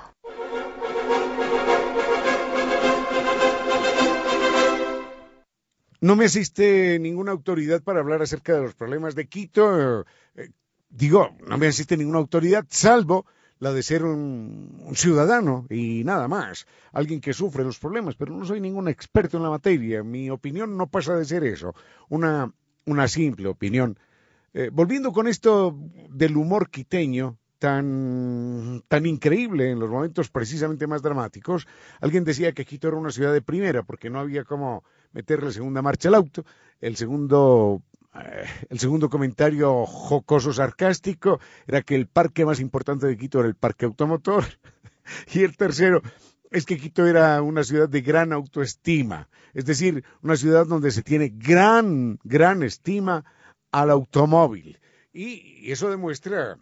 [6.02, 10.02] No me asiste ninguna autoridad para hablar acerca de los problemas de Quito.
[10.36, 10.52] Eh,
[10.90, 13.26] digo, no me asiste ninguna autoridad, salvo
[13.60, 18.36] la de ser un, un, ciudadano y nada más, alguien que sufre los problemas, pero
[18.36, 20.04] no soy ningún experto en la materia.
[20.04, 21.74] Mi opinión no pasa de ser eso,
[22.10, 22.52] una,
[22.86, 23.98] una simple opinión
[24.58, 25.78] eh, volviendo con esto
[26.10, 31.68] del humor quiteño, tan, tan increíble en los momentos precisamente más dramáticos.
[32.00, 35.82] Alguien decía que Quito era una ciudad de primera porque no había cómo meterle segunda
[35.82, 36.46] marcha al auto.
[36.80, 37.82] El segundo,
[38.14, 43.50] eh, el segundo comentario jocoso sarcástico era que el parque más importante de Quito era
[43.50, 44.46] el parque automotor.
[45.34, 46.02] y el tercero
[46.50, 51.02] es que Quito era una ciudad de gran autoestima, es decir, una ciudad donde se
[51.02, 53.26] tiene gran, gran estima
[53.76, 54.80] al automóvil.
[55.12, 56.58] Y eso demuestra,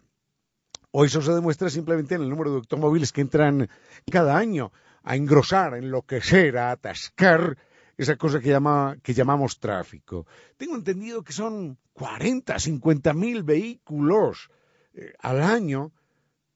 [0.90, 3.68] o eso se demuestra simplemente en el número de automóviles que entran
[4.10, 4.72] cada año
[5.04, 7.56] a engrosar, a enloquecer, a atascar
[7.96, 10.26] esa cosa que, llama, que llamamos tráfico.
[10.56, 14.50] Tengo entendido que son 40, 50 mil vehículos
[14.94, 15.92] eh, al año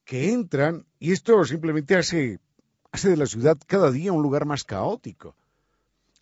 [0.04, 2.40] que entran y esto simplemente hace,
[2.90, 5.36] hace de la ciudad cada día un lugar más caótico.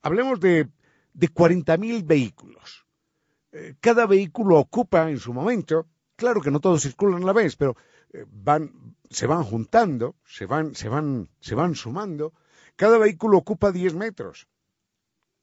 [0.02, 0.68] Hablemos de,
[1.14, 2.85] de 40 mil vehículos
[3.80, 5.86] cada vehículo ocupa en su momento
[6.16, 7.76] claro que no todos circulan a la vez, pero
[8.12, 12.32] eh, van, se van juntando, se van, se van, se van sumando.
[12.74, 14.48] Cada vehículo ocupa 10 metros.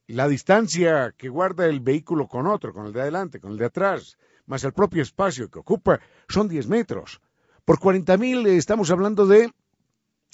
[0.08, 3.66] La distancia que guarda el vehículo con otro, con el de adelante, con el de
[3.66, 7.22] atrás, más el propio espacio que ocupa, son 10 metros.
[7.64, 9.50] Por 40.000 estamos hablando de,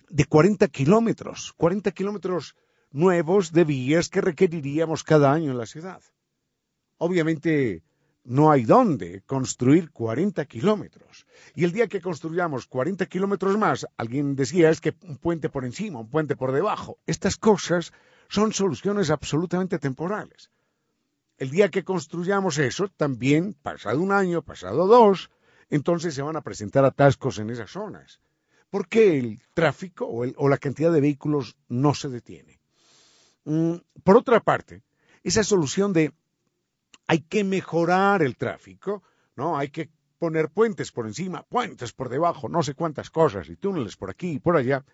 [0.10, 2.56] de 40 kilómetros, 40 kilómetros
[2.92, 6.02] nuevos de vías que requeriríamos cada año en la ciudad.
[7.00, 7.82] Obviamente
[8.26, 11.26] no hay dónde construir 40 kilómetros.
[11.56, 15.66] Y el día que construyamos 40 kilómetros más, alguien decía es que un puente por
[15.66, 17.00] encima, un puente por debajo.
[17.08, 17.92] Estas cosas
[18.28, 20.52] son soluciones absolutamente temporales.
[21.38, 25.32] El día que construyamos eso, también, pasado un año, pasado dos,
[25.70, 28.20] entonces se van a presentar atascos en esas zonas.
[28.70, 32.60] Porque el tráfico o, o la cantidad de vehículos no se detiene.
[33.46, 34.84] Mm, por otra parte,
[35.24, 36.14] esa solución de
[37.10, 39.02] hay que mejorar el tráfico,
[39.36, 39.58] ¿no?
[39.58, 39.90] Hay que
[40.20, 44.34] poner puentes por encima, puentes por debajo, no sé cuántas cosas, y túneles por aquí
[44.34, 44.86] y por allá.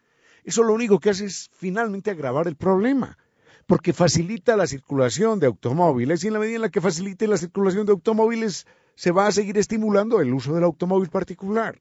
[0.46, 3.18] Eso lo único que hace es finalmente agravar el problema,
[3.66, 7.36] porque facilita la circulación de automóviles y en la medida en la que facilite la
[7.36, 11.80] circulación de automóviles se va a seguir estimulando el uso del automóvil particular.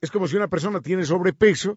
[0.00, 1.76] Es como si una persona tiene sobrepeso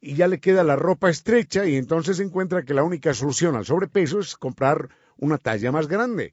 [0.00, 3.66] y ya le queda la ropa estrecha y entonces encuentra que la única solución al
[3.66, 4.88] sobrepeso es comprar
[5.18, 6.32] una talla más grande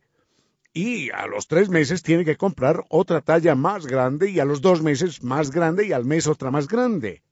[0.74, 4.62] y a los tres meses tiene que comprar otra talla más grande y a los
[4.62, 7.24] dos meses más grande y al mes otra más grande.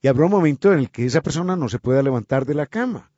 [0.00, 2.66] Y habrá un momento en el que esa persona no se pueda levantar de la
[2.66, 3.10] cama,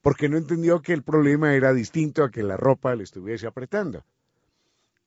[0.00, 4.04] porque no entendió que el problema era distinto a que la ropa le estuviese apretando.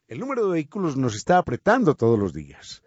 [0.07, 2.83] El número de vehículos nos está apretando todos los días,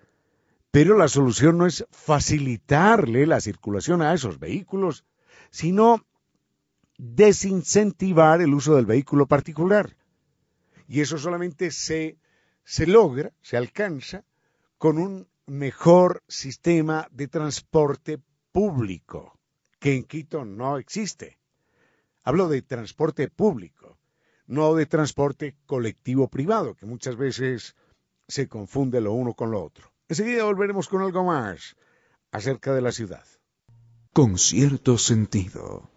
[0.71, 5.05] pero la solución no es facilitarle la circulación a esos vehículos,
[5.51, 6.07] sino
[6.97, 9.97] desincentivar el uso del vehículo particular.
[10.91, 12.19] Y eso solamente se,
[12.65, 14.25] se logra, se alcanza
[14.77, 18.19] con un mejor sistema de transporte
[18.51, 19.39] público,
[19.79, 21.39] que en Quito no existe.
[22.25, 23.99] Hablo de transporte público,
[24.49, 27.77] no de transporte colectivo privado, que muchas veces
[28.27, 29.93] se confunde lo uno con lo otro.
[30.09, 31.77] Enseguida volveremos con algo más
[32.33, 33.25] acerca de la ciudad.
[34.13, 35.89] Con cierto sentido.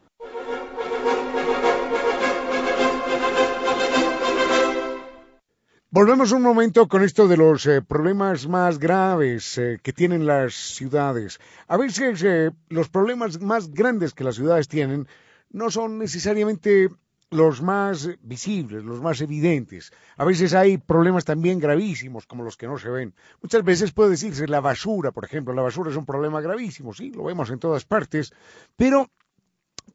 [5.93, 10.55] Volvemos un momento con esto de los eh, problemas más graves eh, que tienen las
[10.55, 11.39] ciudades.
[11.67, 15.07] A veces eh, los problemas más grandes que las ciudades tienen
[15.51, 16.89] no son necesariamente
[17.29, 19.91] los más visibles, los más evidentes.
[20.17, 23.13] A veces hay problemas también gravísimos, como los que no se ven.
[23.43, 25.53] Muchas veces puede decirse la basura, por ejemplo.
[25.53, 28.33] La basura es un problema gravísimo, sí, lo vemos en todas partes,
[28.75, 29.11] pero,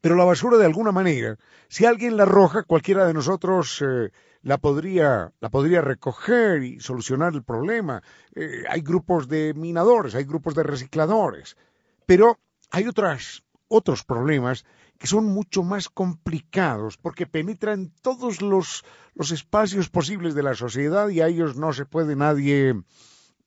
[0.01, 1.37] pero la basura de alguna manera,
[1.67, 3.83] si alguien la arroja, cualquiera de nosotros
[4.43, 8.03] la podría, la podría recoger y solucionar el problema.
[8.35, 11.57] Eh, hay grupos de minadores, hay grupos de recicladores,
[12.07, 12.39] pero
[12.71, 14.65] hay otras, otros problemas
[14.99, 18.85] que son mucho más complicados porque penetran todos los,
[19.15, 22.75] los espacios posibles de la sociedad y a ellos no se puede nadie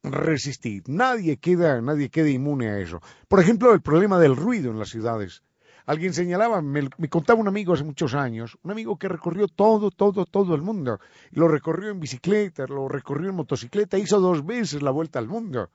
[0.04, 0.84] resistir.
[0.88, 3.02] Nadie queda, nadie queda inmune a eso.
[3.28, 5.44] Por ejemplo, el problema del ruido en las ciudades.
[5.86, 10.26] Alguien señalaba, me, contaba un amigo hace muchos años, un amigo que recorrió todo, todo,
[10.26, 11.00] todo el mundo.
[11.32, 15.70] Lo recorrió en bicicleta, lo recorrió en motocicleta, hizo dos veces la vuelta al mundo.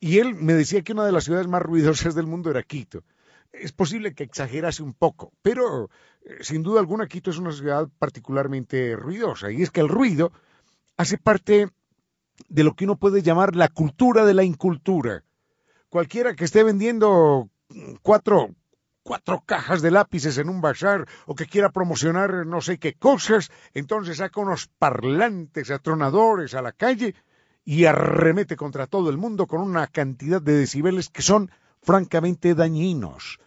[0.00, 3.02] Y él me decía que una de las ciudades más ruidosas del mundo era Quito.
[3.52, 5.88] Es posible que exagerase un poco, pero
[6.22, 9.50] eh, sin duda alguna Quito es una ciudad particularmente ruidosa.
[9.50, 10.32] Y es que el ruido
[10.96, 11.68] hace parte
[12.48, 15.24] de lo que uno puede llamar la cultura de la incultura.
[15.88, 17.48] Cualquiera que esté vendiendo
[18.02, 18.50] cuatro
[19.06, 23.52] cuatro cajas de lápices en un bazar o que quiera promocionar no sé qué cosas,
[23.72, 27.14] entonces saca unos parlantes atronadores a la calle
[27.64, 31.52] y arremete contra todo el mundo con una cantidad de decibeles que son
[31.82, 33.38] francamente dañinos.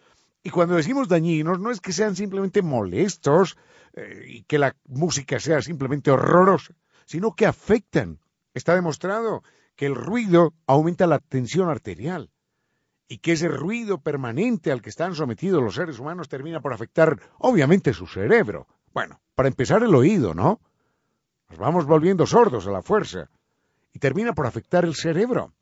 [0.43, 3.57] Y cuando decimos dañinos no es que sean simplemente molestos
[3.93, 6.73] eh, y que la música sea simplemente horrorosa,
[7.05, 8.19] sino que afectan.
[8.53, 9.43] Está demostrado
[9.75, 12.29] que el ruido aumenta la tensión arterial
[13.11, 17.19] y que ese ruido permanente al que están sometidos los seres humanos termina por afectar,
[17.39, 18.67] obviamente, su cerebro.
[18.93, 20.61] Bueno, para empezar el oído, ¿no?
[21.49, 23.27] Nos vamos volviendo sordos a la fuerza
[23.91, 25.53] y termina por afectar el cerebro.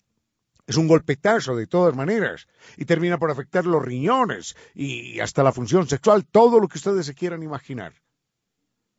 [0.67, 5.53] Es un golpetazo de todas maneras y termina por afectar los riñones y hasta la
[5.53, 7.93] función sexual, todo lo que ustedes se quieran imaginar.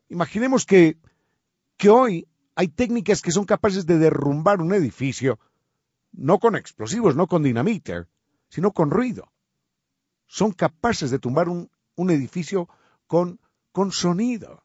[0.08, 0.96] Imaginemos que,
[1.76, 5.38] que hoy hay técnicas que son capaces de derrumbar un edificio,
[6.12, 8.08] no con explosivos, no con dinamita,
[8.48, 9.32] sino con ruido.
[10.26, 11.70] Son capaces de tumbar un,
[12.10, 12.68] edificio
[13.06, 13.40] con,
[13.72, 14.64] con, sonido.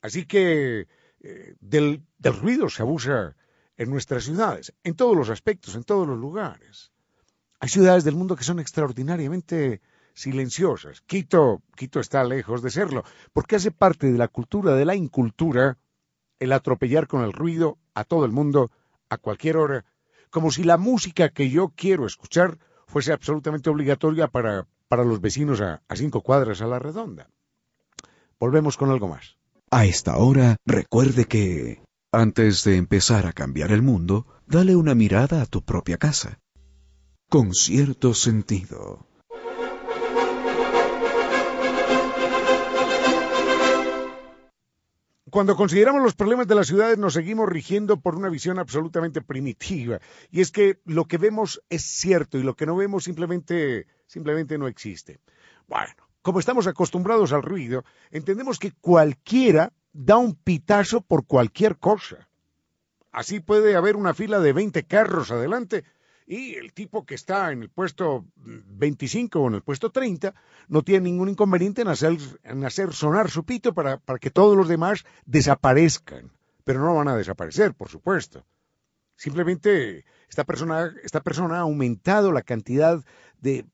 [0.00, 0.88] Así que
[1.20, 3.36] eh, del, del, ruido se abusa
[3.76, 6.90] en nuestras ciudades, en todos los aspectos, en todos los lugares.
[7.60, 9.80] Hay ciudades del mundo que son extraordinariamente
[10.14, 11.00] silenciosas.
[11.02, 15.78] Quito, Quito está lejos de serlo, porque hace parte de la cultura de la incultura
[16.40, 18.70] el atropellar con el ruido a todo el mundo
[19.08, 19.84] a cualquier hora,
[20.30, 22.58] como si la música que yo quiero escuchar
[22.88, 27.28] fuese absolutamente obligatoria para, para los vecinos a, a cinco cuadras a la redonda.
[28.40, 29.36] Volvemos con algo más.
[29.70, 31.82] A esta hora, recuerde que,
[32.12, 36.40] antes de empezar a cambiar el mundo, dale una mirada a tu propia casa.
[37.28, 39.07] Con cierto sentido.
[45.30, 50.00] Cuando consideramos los problemas de las ciudades nos seguimos rigiendo por una visión absolutamente primitiva.
[50.30, 54.58] Y es que lo que vemos es cierto y lo que no vemos simplemente, simplemente
[54.58, 55.18] no existe.
[55.66, 62.28] Bueno, como estamos acostumbrados al ruido, entendemos que cualquiera da un pitazo por cualquier cosa.
[63.10, 65.84] Así puede haber una fila de 20 carros adelante
[66.28, 70.34] y el tipo que está en el puesto 25 o en el puesto 30
[70.68, 71.88] no tiene ningún inconveniente en
[72.64, 76.30] hacer, sonar su pito para, para que todos los demás desaparezcan.
[76.64, 78.44] Pero no van a desaparecer, por supuesto.
[79.16, 83.02] Simplemente esta persona, esta persona ha aumentado la cantidad
[83.40, 83.64] de,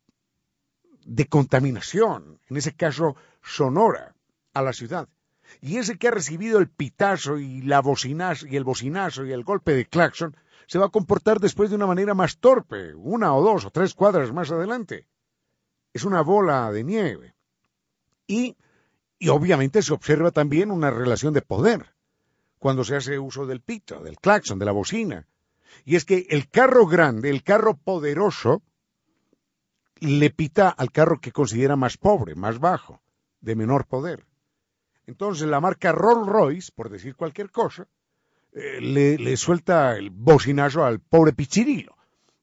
[1.04, 4.14] de contaminación, en ese caso sonora,
[4.52, 5.08] a la ciudad.
[5.60, 9.42] Y ese que ha recibido el pitazo y la bocinazo y el bocinazo y el
[9.42, 10.36] golpe de claxon
[10.66, 13.94] se va a comportar después de una manera más torpe, una o dos o tres
[13.94, 15.08] cuadras más adelante.
[15.92, 17.34] Es una bola de nieve.
[18.26, 18.56] Y,
[19.18, 21.94] y obviamente se observa también una relación de poder
[22.58, 25.26] cuando se hace uso del pito, del claxon, de la bocina.
[25.84, 28.62] Y es que el carro grande, el carro poderoso,
[30.00, 33.02] le pita al carro que considera más pobre, más bajo,
[33.40, 34.26] de menor poder.
[35.06, 37.86] Entonces la marca Rolls Royce, por decir cualquier cosa,
[38.54, 41.96] eh, le, suelta el bocinazo al pobre Pichirilo.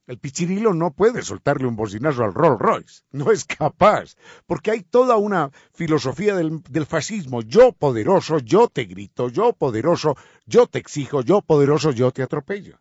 [0.07, 4.81] El Pichirilo no puede soltarle un bocinazo al Rolls Royce, no es capaz, porque hay
[4.81, 7.41] toda una filosofía del, del fascismo.
[7.41, 12.77] Yo poderoso, yo te grito, yo poderoso, yo te exijo, yo poderoso, yo te atropello.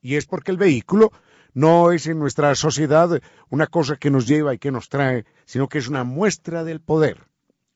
[0.00, 1.10] Y es porque el vehículo
[1.54, 5.68] no es en nuestra sociedad una cosa que nos lleva y que nos trae, sino
[5.68, 7.26] que es una muestra del poder,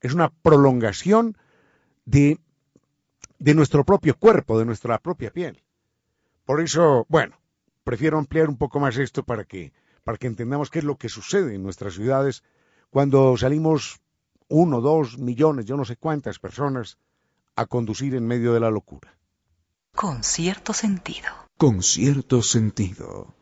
[0.01, 1.37] es una prolongación
[2.05, 2.39] de
[3.39, 5.63] de nuestro propio cuerpo, de nuestra propia piel.
[6.45, 7.37] Por eso, bueno,
[7.85, 9.73] prefiero ampliar un poco más esto para que,
[10.05, 12.43] para que entendamos qué es lo que sucede en nuestras ciudades
[12.91, 14.01] cuando salimos
[14.49, 16.99] uno, dos millones, yo no sé cuántas personas
[17.57, 19.17] a conducir en medio de la locura.
[19.95, 21.29] Con cierto sentido.
[21.57, 23.35] Con cierto sentido.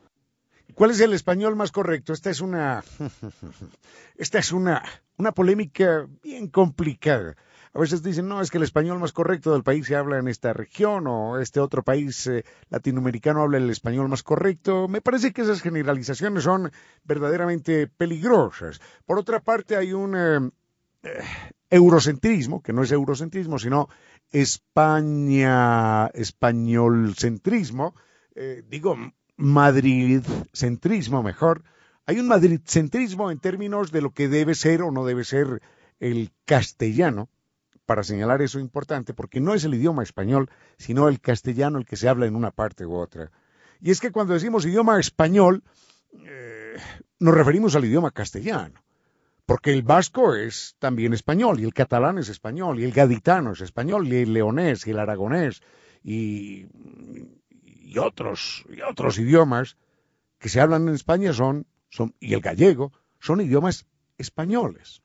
[0.74, 2.12] ¿Cuál es el español más correcto?
[2.12, 2.82] Esta es una.
[4.16, 4.82] Esta es una,
[5.16, 7.36] una polémica bien complicada.
[7.76, 10.28] A veces dicen, no, es que el español más correcto del país se habla en
[10.28, 14.86] esta región o este otro país eh, latinoamericano habla el español más correcto.
[14.86, 16.70] Me parece que esas generalizaciones son
[17.02, 18.80] verdaderamente peligrosas.
[19.04, 20.50] Por otra parte, hay un eh,
[21.02, 21.20] eh,
[21.68, 23.88] eurocentrismo, que no es eurocentrismo, sino
[24.30, 27.96] España, españolcentrismo,
[28.68, 28.96] digo,
[29.36, 31.64] madridcentrismo mejor.
[32.06, 35.60] Hay un madridcentrismo en términos de lo que debe ser o no debe ser
[35.98, 37.28] el castellano
[37.86, 41.96] para señalar eso importante, porque no es el idioma español, sino el castellano el que
[41.96, 43.30] se habla en una parte u otra.
[43.80, 45.62] Y es que cuando decimos idioma español,
[46.24, 46.76] eh,
[47.18, 48.82] nos referimos al idioma castellano,
[49.46, 53.60] porque el vasco es también español, y el catalán es español, y el gaditano es
[53.60, 55.62] español, y el leonés, y el aragonés,
[56.02, 56.66] y,
[57.98, 59.76] otros, y otros idiomas
[60.38, 61.66] que se hablan en España son,
[62.18, 63.86] y el gallego, son idiomas
[64.18, 65.03] españoles.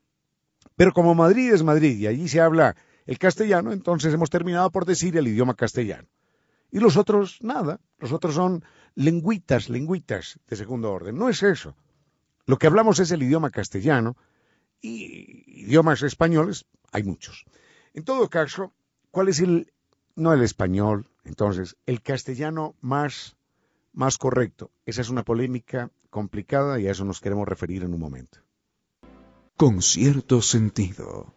[0.80, 2.74] Pero como Madrid es Madrid y allí se habla
[3.04, 6.08] el castellano, entonces hemos terminado por decir el idioma castellano.
[6.70, 8.64] Y los otros, nada, los otros son
[8.94, 11.18] lengüitas, lengüitas de segundo orden.
[11.18, 11.76] No es eso.
[12.46, 14.16] Lo que hablamos es el idioma castellano
[14.80, 17.44] y idiomas españoles hay muchos.
[17.92, 18.72] En todo caso,
[19.10, 19.70] ¿cuál es el,
[20.16, 23.36] no el español, entonces, el castellano más,
[23.92, 24.70] más correcto?
[24.86, 28.40] Esa es una polémica complicada y a eso nos queremos referir en un momento
[29.60, 31.34] con cierto sentido.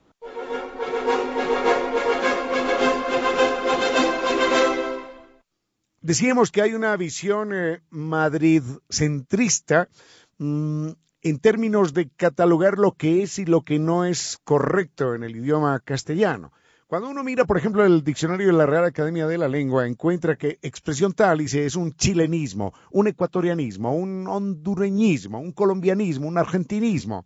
[6.00, 9.90] Decíamos que hay una visión eh, madrid-centrista
[10.38, 10.88] mm,
[11.22, 15.36] en términos de catalogar lo que es y lo que no es correcto en el
[15.36, 16.54] idioma castellano.
[16.88, 20.38] Cuando uno mira, por ejemplo, el diccionario de la Real Academia de la Lengua, encuentra
[20.38, 27.26] que expresión tal es un chilenismo, un ecuatorianismo, un hondureñismo, un colombianismo, un argentinismo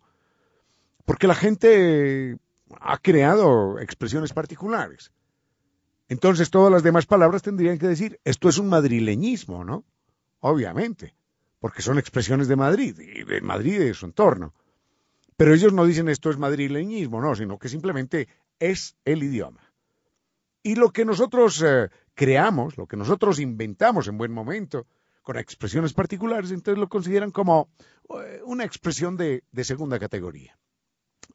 [1.08, 2.36] porque la gente
[2.80, 5.10] ha creado expresiones particulares.
[6.06, 9.86] Entonces todas las demás palabras tendrían que decir, esto es un madrileñismo, ¿no?
[10.40, 11.14] Obviamente,
[11.60, 14.52] porque son expresiones de Madrid y de Madrid y de su entorno.
[15.38, 18.28] Pero ellos no dicen esto es madrileñismo, no, sino que simplemente
[18.58, 19.62] es el idioma.
[20.62, 24.86] Y lo que nosotros eh, creamos, lo que nosotros inventamos en buen momento,
[25.22, 27.70] con expresiones particulares, entonces lo consideran como
[28.10, 30.58] eh, una expresión de, de segunda categoría.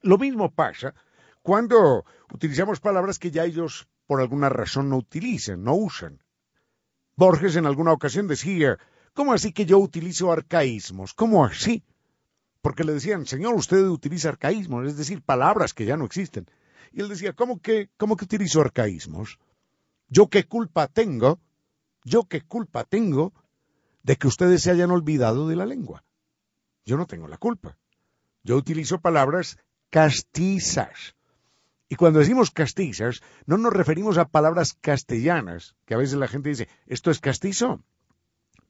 [0.01, 0.93] Lo mismo pasa
[1.41, 6.21] cuando utilizamos palabras que ya ellos por alguna razón no utilizan, no usan.
[7.15, 8.77] Borges en alguna ocasión decía,
[9.13, 11.13] ¿cómo así que yo utilizo arcaísmos?
[11.13, 11.83] ¿Cómo así?
[12.61, 16.47] Porque le decían, señor, usted utiliza arcaísmos, es decir, palabras que ya no existen.
[16.91, 19.39] Y él decía, ¿cómo que, cómo que utilizo arcaísmos?
[20.07, 21.39] ¿Yo qué culpa tengo?
[22.03, 23.33] ¿Yo qué culpa tengo
[24.03, 26.03] de que ustedes se hayan olvidado de la lengua?
[26.85, 27.77] Yo no tengo la culpa.
[28.43, 29.57] Yo utilizo palabras
[29.93, 31.15] castizas.
[31.87, 36.49] Y cuando decimos castizas, no nos referimos a palabras castellanas, que a veces la gente
[36.49, 37.83] dice, ¿esto es castizo?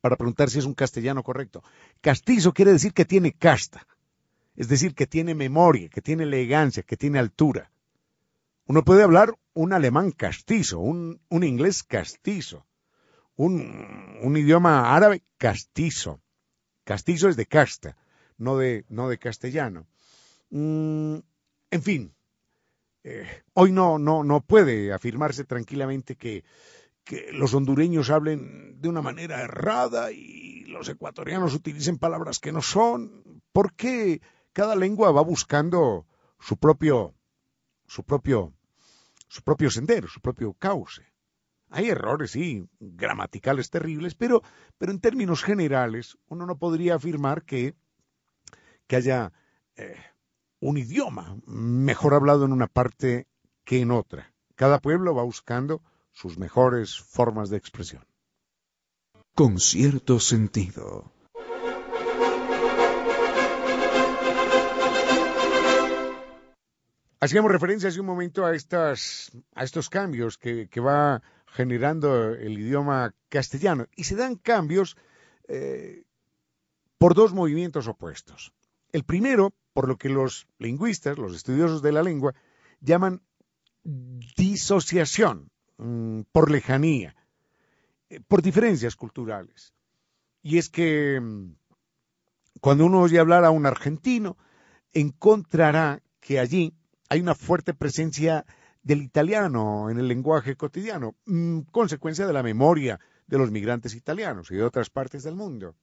[0.01, 1.63] Para preguntar si es un castellano correcto.
[2.01, 3.87] Castizo quiere decir que tiene casta,
[4.57, 7.71] es decir, que tiene memoria, que tiene elegancia, que tiene altura.
[8.65, 12.65] Uno puede hablar un alemán castizo, un, inglés castizo,
[13.37, 16.19] un, un, idioma árabe castizo.
[16.83, 17.95] Castizo es de casta,
[18.37, 19.87] no de, no de castellano.
[20.53, 21.17] Mm,
[21.71, 22.15] en fin,
[23.03, 26.43] eh, hoy no, no, no puede afirmarse tranquilamente que,
[27.33, 33.41] los hondureños hablen de una manera errada y los ecuatorianos utilicen palabras que no son,
[33.51, 34.21] porque
[34.53, 36.05] cada lengua va buscando
[36.39, 37.13] su propio,
[37.85, 38.53] su propio,
[39.27, 41.01] su propio sendero, su propio cauce.
[41.69, 44.41] Hay errores, sí, gramaticales terribles, pero,
[44.77, 47.75] pero en términos generales uno no podría afirmar que,
[48.87, 49.33] que haya
[49.75, 49.97] eh,
[50.63, 53.27] un idioma mejor hablado en una parte
[53.65, 54.33] que en otra.
[54.55, 55.81] Cada pueblo va buscando
[56.13, 58.05] sus mejores formas de expresión.
[59.35, 61.11] Con cierto sentido.
[67.19, 73.13] Hacíamos referencia hace un momento a, estas, a estos cambios que, va generando el idioma
[73.27, 74.95] castellano y se dan cambios
[75.49, 76.03] eh,
[76.97, 78.53] por dos movimientos opuestos.
[78.93, 82.33] El primero, por lo que los lingüistas, los estudiosos de la lengua,
[82.79, 83.21] llaman
[83.83, 87.15] disociación, mm, por lejanía,
[88.09, 89.73] eh, por diferencias culturales.
[90.43, 91.55] Y es que mm,
[92.61, 94.37] cuando uno oye hablar a un argentino,
[94.93, 96.73] encontrará que allí
[97.09, 98.45] hay una fuerte presencia
[98.83, 104.51] del italiano en el lenguaje cotidiano, mm, consecuencia de la memoria de los migrantes italianos
[104.51, 105.75] y de otras partes del mundo.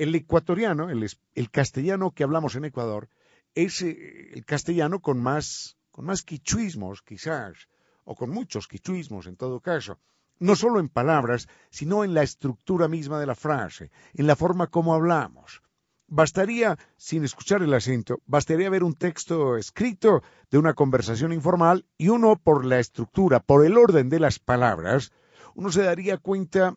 [0.00, 3.10] El ecuatoriano, el, castellano que hablamos en Ecuador,
[3.54, 7.68] es eh, el castellano con más, con más quichuismos, quizás,
[8.04, 9.98] o con muchos quichuismos en todo caso,
[10.38, 14.68] no solo en palabras, sino en la estructura misma de la frase, en la forma
[14.68, 15.60] como hablamos.
[16.06, 22.08] Bastaría, sin escuchar el acento, bastaría ver un texto escrito de una conversación informal y
[22.08, 25.12] uno, por la estructura, por el orden de las palabras,
[25.54, 26.74] uno se daría cuenta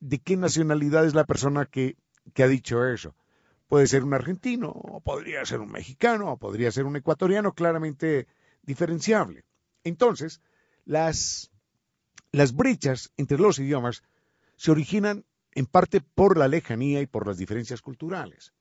[0.00, 1.96] de qué nacionalidad es la persona que
[2.32, 3.14] que ha dicho eso.
[3.68, 8.26] Puede ser un argentino, o podría ser un mexicano, o podría ser un ecuatoriano, claramente
[8.62, 9.44] diferenciable.
[9.82, 10.40] Entonces,
[10.84, 11.50] las,
[12.30, 14.02] las brechas entre los idiomas
[14.56, 18.52] se originan en parte por la lejanía y por las diferencias culturales.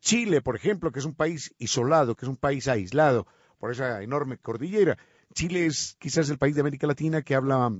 [0.00, 3.26] Chile, por ejemplo, que es un país isolado, que es un país aislado
[3.58, 4.98] por esa enorme cordillera.
[5.32, 7.72] Chile es quizás el país de América Latina que habla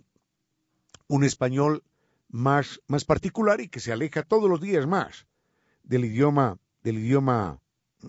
[1.09, 1.83] un español
[2.35, 5.27] más, más particular y que se aleja todos los días más
[5.85, 7.61] del idioma, del idioma
[8.01, 8.09] mm,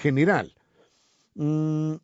[0.00, 0.56] general.
[1.34, 1.94] Mm,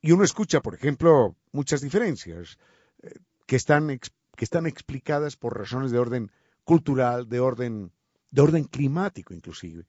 [0.00, 2.56] y uno escucha, por ejemplo, muchas diferencias
[3.02, 6.32] eh, que, están, que están explicadas por razones de orden
[6.64, 7.92] cultural, de orden,
[8.30, 9.84] de orden climático inclusive.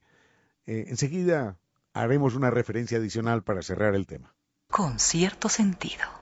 [0.66, 1.56] Eh, enseguida
[1.94, 4.34] haremos una referencia adicional para cerrar el tema.
[4.68, 6.21] Con cierto sentido.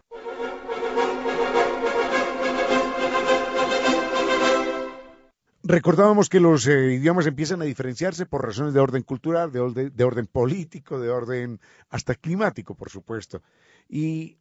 [5.71, 10.27] Recordábamos que los eh, idiomas empiezan a diferenciarse por razones de orden cultural, de orden,
[10.27, 11.61] político, de orden
[11.91, 13.41] hasta climático, por supuesto.
[13.89, 14.39] Y,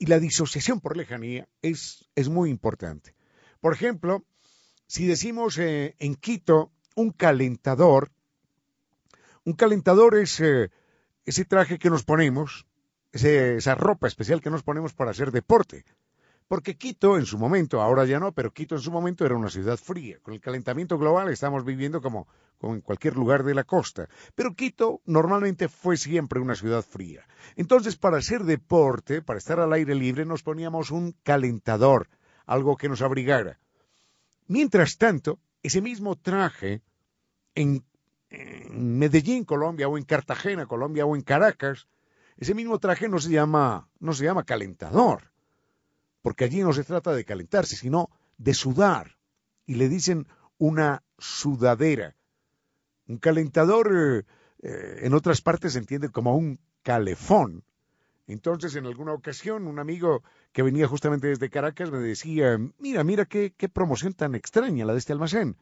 [0.00, 3.14] la disociación por lejanía es, muy importante.
[3.60, 4.24] Por ejemplo,
[4.88, 8.10] si decimos eh, en Quito un calentador,
[9.44, 10.70] un calentador es eh,
[11.24, 12.66] ese traje que nos ponemos,
[13.12, 15.84] esa ropa especial que nos ponemos para hacer deporte.
[16.48, 19.50] Porque Quito en su momento, ahora ya no, pero Quito en su momento era una
[19.50, 20.18] ciudad fría.
[20.22, 22.26] Con el calentamiento global estamos viviendo como,
[22.62, 24.08] en cualquier lugar de la costa.
[24.34, 27.26] Pero Quito normalmente fue siempre una ciudad fría.
[27.54, 32.08] Entonces, para hacer deporte, para estar al aire libre, nos poníamos un calentador
[32.46, 33.60] algo que nos abrigara.
[34.46, 36.82] Mientras tanto, ese mismo traje
[37.54, 37.84] en,
[38.70, 41.88] Medellín, Colombia, o en Cartagena, Colombia, o en Caracas,
[42.38, 45.30] ese mismo traje no se llama, no se llama calentador,
[46.28, 49.16] porque allí no se trata de calentarse, sino de sudar.
[49.64, 50.26] Y le dicen
[50.58, 52.16] una sudadera.
[53.06, 54.26] Un calentador
[54.62, 57.64] eh, en otras partes se entiende como un calefón.
[58.26, 60.22] Entonces, en alguna ocasión, un amigo
[60.52, 64.98] que venía justamente desde Caracas me decía, mira, mira qué, promoción tan extraña la de
[64.98, 65.56] este almacén.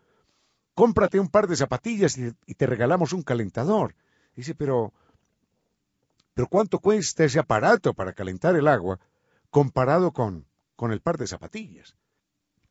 [0.74, 3.94] Cómprate un par de zapatillas y, te regalamos un calentador.
[4.34, 4.92] Dice, pero,
[6.34, 8.98] pero ¿cuánto cuesta ese aparato para calentar el agua
[9.50, 10.44] comparado con,
[10.76, 11.96] con el par de zapatillas?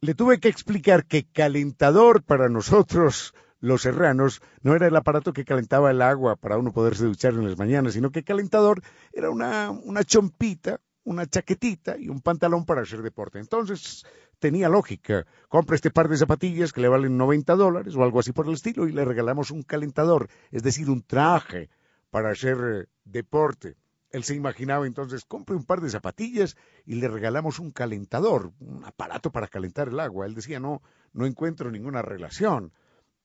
[0.02, 5.46] Le tuve que explicar que calentador para nosotros los serranos no era el aparato que
[5.46, 8.82] calentaba el agua para uno poderse duchar en las mañanas, sino que calentador
[9.12, 13.40] era una, una chompita, una chaquetita y un pantalón para hacer deporte.
[13.40, 14.06] Entonces
[14.40, 15.26] tenía lógica.
[15.50, 18.54] Compra este par de zapatillas que le valen 90 dólares o algo así por el
[18.54, 21.70] estilo y le regalamos un calentador, es decir, un traje
[22.12, 23.76] para hacer eh, deporte.
[24.12, 28.86] Él se imaginaba entonces, compre un par de zapatillas y le regalamos un calentador, un
[28.86, 30.26] aparato para calentar el agua.
[30.26, 30.82] Él decía, no,
[31.14, 32.72] no encuentro ninguna relación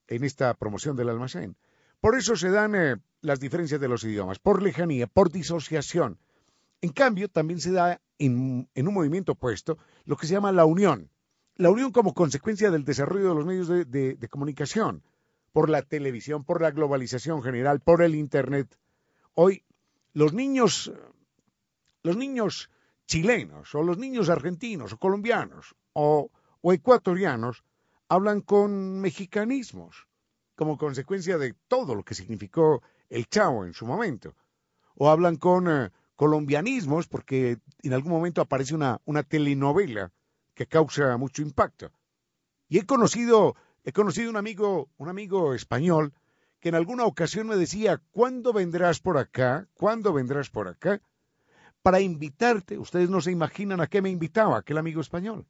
[0.08, 1.56] en esta promoción del almacén.
[2.00, 6.18] Por eso se dan eh, las diferencias de los idiomas, por lejanía, por disociación.
[6.80, 11.10] En cambio, también se da en, un movimiento opuesto lo que se llama la unión.
[11.56, 15.02] La unión como consecuencia del desarrollo de los medios de, de comunicación,
[15.52, 18.78] por la televisión, por la globalización general, por el Internet.
[19.34, 19.64] Hoy,
[20.12, 20.92] los niños,
[22.02, 22.70] los niños
[23.06, 26.30] chilenos, o los niños argentinos, o colombianos, o,
[26.62, 27.64] ecuatorianos,
[28.08, 30.06] hablan con mexicanismos,
[30.54, 34.34] como consecuencia de todo lo que significó el chavo en su momento.
[34.94, 40.12] O hablan con eh, colombianismos, porque en algún momento aparece una, una telenovela
[40.54, 41.90] que causa mucho impacto.
[42.68, 46.12] Y he conocido, he conocido un amigo, un amigo español
[46.61, 49.66] que en alguna ocasión me decía, ¿cuándo vendrás por acá?
[49.74, 51.00] ¿Cuándo vendrás por acá?
[51.82, 55.46] Para invitarte, ustedes no se imaginan a qué me invitaba aquel amigo español.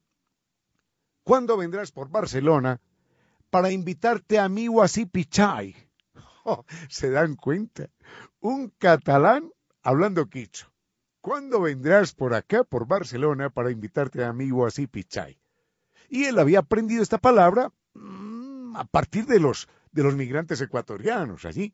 [1.23, 2.79] ¿Cuándo vendrás por Barcelona
[3.49, 4.67] para invitarte a mi
[5.11, 5.75] Pichai?
[6.43, 7.91] Oh, ¿Se dan cuenta?
[8.39, 9.51] Un catalán
[9.83, 10.73] hablando quicho.
[11.19, 14.49] ¿Cuándo vendrás por acá, por Barcelona, para invitarte a mi
[14.87, 15.39] Pichai?
[16.09, 21.45] Y él había aprendido esta palabra mm, a partir de los, de los migrantes ecuatorianos
[21.45, 21.73] allí.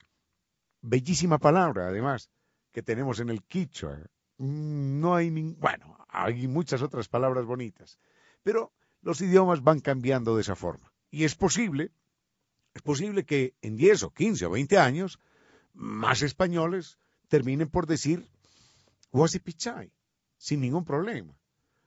[0.81, 2.29] Bellísima palabra, además,
[2.71, 3.91] que tenemos en el quicho.
[4.37, 7.99] Mm, no hay, bueno, hay muchas otras palabras bonitas,
[8.43, 10.91] pero los idiomas van cambiando de esa forma.
[11.09, 11.91] Y es posible,
[12.73, 15.19] es posible que en 10 o 15 o 20 años,
[15.73, 16.97] más españoles
[17.27, 18.27] terminen por decir
[19.43, 19.91] Pichai,
[20.37, 21.33] sin ningún problema.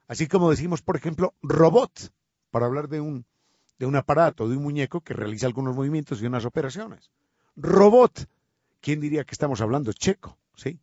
[0.09, 2.13] Así como decimos, por ejemplo, robot,
[2.51, 3.25] para hablar de un,
[3.81, 7.11] de un aparato, de un muñeco que realiza algunos movimientos y unas operaciones.
[7.57, 8.29] Robot,
[8.81, 10.37] ¿quién diría que estamos hablando checo?
[10.55, 10.79] ¿Sí?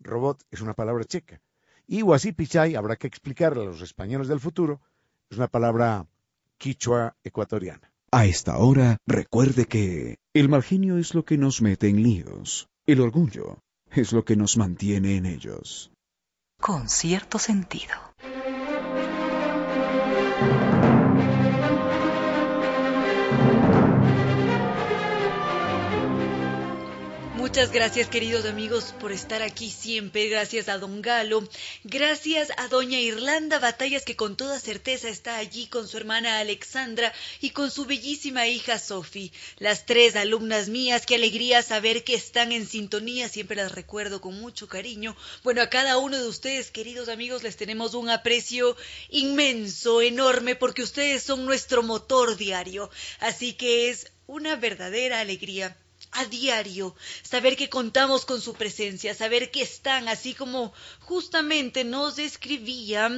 [0.00, 1.40] Robot es una palabra checa.
[1.86, 4.80] Y Pichai habrá que explicarle a los españoles del futuro
[5.30, 6.06] es una palabra
[6.58, 7.90] quichua ecuatoriana.
[8.10, 12.68] A esta hora, recuerde que el mal genio es lo que nos mete en líos.
[12.84, 15.90] El orgullo es lo que nos mantiene en ellos.
[16.60, 17.94] Con cierto sentido.
[27.52, 30.30] Muchas gracias queridos amigos por estar aquí siempre.
[30.30, 31.46] Gracias a Don Galo.
[31.84, 37.12] Gracias a Doña Irlanda Batallas que con toda certeza está allí con su hermana Alexandra
[37.42, 39.32] y con su bellísima hija Sophie.
[39.58, 43.28] Las tres alumnas mías, qué alegría saber que están en sintonía.
[43.28, 45.14] Siempre las recuerdo con mucho cariño.
[45.44, 48.78] Bueno, a cada uno de ustedes queridos amigos les tenemos un aprecio
[49.10, 52.88] inmenso, enorme, porque ustedes son nuestro motor diario.
[53.20, 55.76] Así que es una verdadera alegría
[56.12, 62.16] a diario, saber que contamos con su presencia, saber que están, así como justamente nos
[62.16, 63.10] describía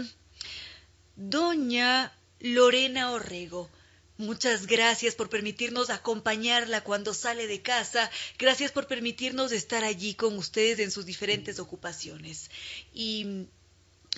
[1.17, 3.71] doña Lorena Orrego.
[4.17, 8.09] Muchas gracias por permitirnos acompañarla cuando sale de casa.
[8.39, 12.49] Gracias por permitirnos estar allí con ustedes en sus diferentes ocupaciones.
[12.93, 13.47] Y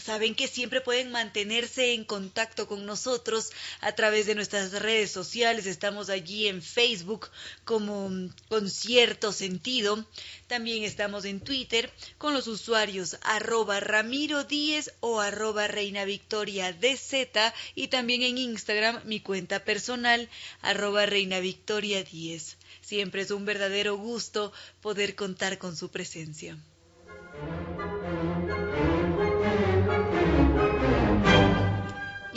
[0.02, 5.66] Saben que siempre pueden mantenerse en contacto con nosotros a través de nuestras redes sociales.
[5.66, 7.30] Estamos allí en Facebook
[7.64, 8.10] como
[8.48, 10.06] con cierto sentido.
[10.48, 17.52] También estamos en Twitter con los usuarios arroba Ramiro Díez o arroba Reina Victoria DZ
[17.74, 20.28] y también en Instagram mi cuenta personal
[20.60, 22.58] arroba Reina Victoria Díez.
[22.82, 26.56] Siempre es un verdadero gusto poder contar con su presencia.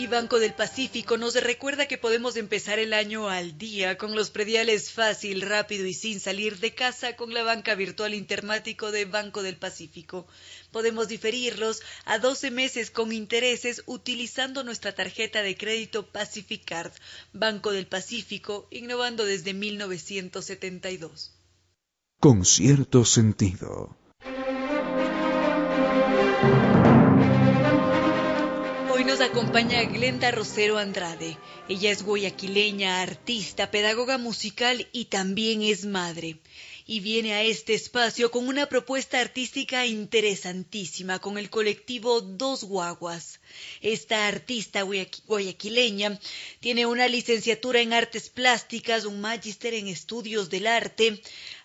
[0.09, 4.91] Banco del Pacífico nos recuerda que podemos empezar el año al día con los prediales
[4.91, 9.57] fácil, rápido y sin salir de casa con la banca virtual intermático de Banco del
[9.57, 10.25] Pacífico.
[10.71, 16.91] Podemos diferirlos a 12 meses con intereses utilizando nuestra tarjeta de crédito Pacificard,
[17.31, 21.35] Banco del Pacífico, innovando desde 1972.
[22.19, 23.95] Con cierto sentido.
[29.09, 31.35] Nos acompaña Glenda Rosero Andrade.
[31.67, 36.37] Ella es guayaquileña, artista, pedagoga musical y también es madre.
[36.85, 43.39] Y viene a este espacio con una propuesta artística interesantísima con el colectivo Dos Guaguas.
[43.81, 46.19] Esta artista guayaquileña
[46.59, 51.19] tiene una licenciatura en artes plásticas, un magíster en estudios del arte,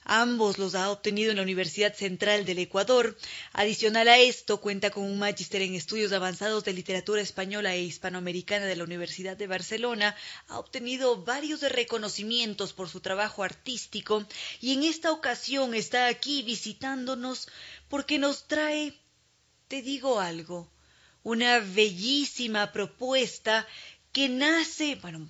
[0.05, 3.16] Ambos los ha obtenido en la Universidad Central del Ecuador.
[3.52, 8.66] Adicional a esto, cuenta con un magíster en estudios avanzados de literatura española e hispanoamericana
[8.66, 10.14] de la Universidad de Barcelona.
[10.48, 14.26] Ha obtenido varios reconocimientos por su trabajo artístico
[14.61, 17.48] y en esta ocasión está aquí visitándonos
[17.88, 18.94] porque nos trae,
[19.68, 20.70] te digo algo,
[21.22, 23.66] una bellísima propuesta
[24.12, 25.28] que nace, bueno,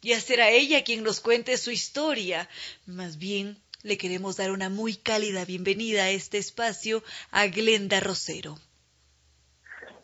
[0.00, 2.48] ya será ella quien nos cuente su historia,
[2.86, 8.56] más bien le queremos dar una muy cálida bienvenida a este espacio a Glenda Rosero.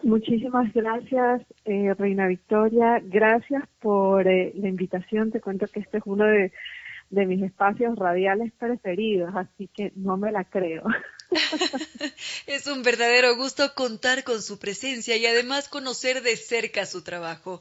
[0.03, 3.01] Muchísimas gracias, eh, Reina Victoria.
[3.03, 5.31] Gracias por eh, la invitación.
[5.31, 6.53] Te cuento que este es uno de,
[7.11, 10.85] de mis espacios radiales preferidos, así que no me la creo.
[12.47, 17.61] es un verdadero gusto contar con su presencia y además conocer de cerca su trabajo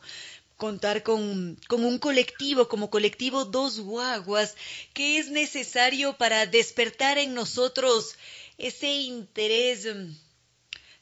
[0.57, 4.55] contar con, con, un colectivo, como colectivo Dos Guaguas,
[4.93, 8.15] que es necesario para despertar en nosotros
[8.57, 9.87] ese interés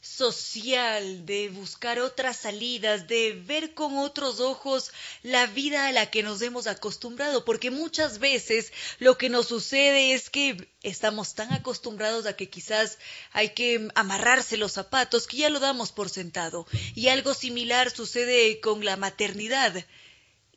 [0.05, 4.91] social, de buscar otras salidas, de ver con otros ojos
[5.23, 10.13] la vida a la que nos hemos acostumbrado, porque muchas veces lo que nos sucede
[10.13, 12.99] es que estamos tan acostumbrados a que quizás
[13.31, 16.67] hay que amarrarse los zapatos que ya lo damos por sentado.
[16.93, 19.85] Y algo similar sucede con la maternidad.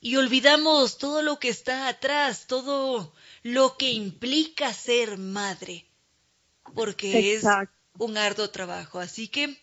[0.01, 5.86] Y olvidamos todo lo que está atrás, todo lo que implica ser madre,
[6.74, 7.44] porque es
[7.99, 9.01] un arduo trabajo.
[9.01, 9.57] Así que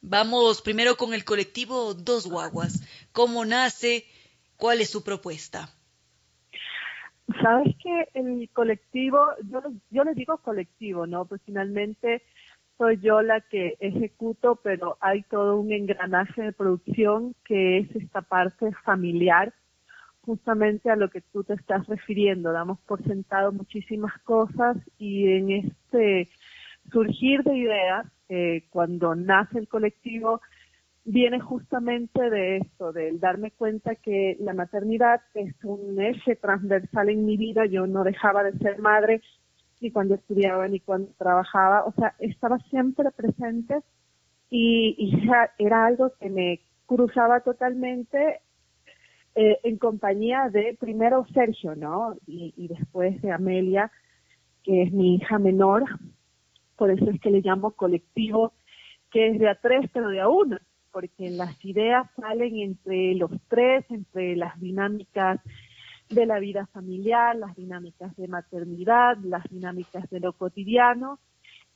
[0.00, 2.82] vamos primero con el colectivo Dos Guaguas.
[3.12, 4.06] ¿Cómo nace?
[4.56, 5.68] ¿Cuál es su propuesta?
[7.40, 9.18] Sabes que el colectivo,
[9.50, 11.24] yo, yo les digo colectivo, ¿no?
[11.24, 12.22] Pues finalmente
[12.78, 18.22] soy yo la que ejecuto, pero hay todo un engranaje de producción que es esta
[18.22, 19.54] parte familiar,
[20.22, 22.52] justamente a lo que tú te estás refiriendo.
[22.52, 26.28] Damos por sentado muchísimas cosas y en este
[26.90, 30.40] surgir de ideas, eh, cuando nace el colectivo,
[31.04, 37.24] viene justamente de esto, del darme cuenta que la maternidad es un eje transversal en
[37.26, 37.66] mi vida.
[37.66, 39.20] Yo no dejaba de ser madre
[39.80, 43.80] ni cuando estudiaba ni cuando trabajaba, o sea, estaba siempre presente
[44.48, 45.12] y,
[45.58, 48.40] era algo que me cruzaba totalmente
[49.34, 52.16] eh, en compañía de primero Sergio, ¿no?
[52.26, 53.90] Y, y después de Amelia,
[54.62, 55.84] que es mi hija menor,
[56.82, 58.54] por eso es que le llamo colectivo,
[59.12, 60.58] que es de a tres, pero de a uno,
[60.90, 65.38] porque las ideas salen entre los tres, entre las dinámicas
[66.10, 71.20] de la vida familiar, las dinámicas de maternidad, las dinámicas de lo cotidiano,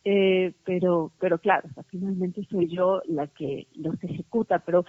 [0.03, 4.85] eh, pero, pero claro, finalmente soy yo la que los ejecuta, pero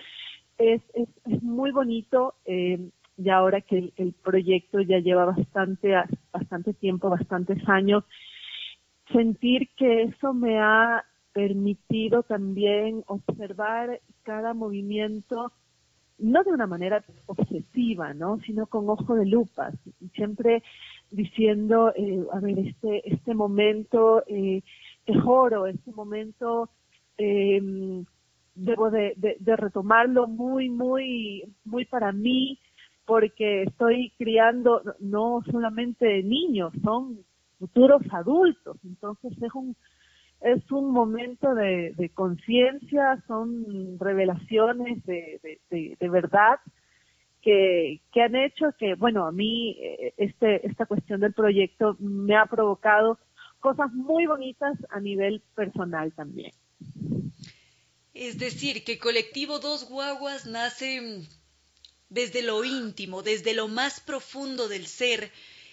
[0.57, 2.89] es, es, es muy bonito, eh,
[3.19, 5.93] y ahora que el, el, proyecto ya lleva bastante,
[6.31, 8.03] bastante tiempo, bastantes años,
[9.11, 11.03] sentir que eso me ha
[11.33, 15.51] permitido también observar cada movimiento
[16.19, 18.39] no de una manera obsesiva, ¿no?
[18.39, 19.71] sino con ojo de lupa,
[20.15, 20.63] siempre
[21.11, 24.63] diciendo, eh, a ver, este, este momento eh,
[25.05, 26.69] es oro, este momento
[27.17, 28.03] eh,
[28.55, 32.59] debo de, de, de, retomarlo muy, muy, muy para mí,
[33.05, 37.19] porque estoy criando no solamente niños, son
[37.59, 38.77] futuros adultos.
[38.83, 39.75] Entonces es un,
[40.41, 46.59] es un momento de, conciencia, son revelaciones de, de, de, verdad
[47.41, 52.35] que, que han hecho que, bueno, a mí eh, este, esta cuestión del proyecto me
[52.35, 53.19] ha provocado
[53.59, 56.51] cosas muy bonitas a nivel personal también.
[58.13, 61.27] Es decir, que Colectivo Dos Guaguas nace
[62.09, 65.31] desde lo íntimo, desde lo más profundo del ser,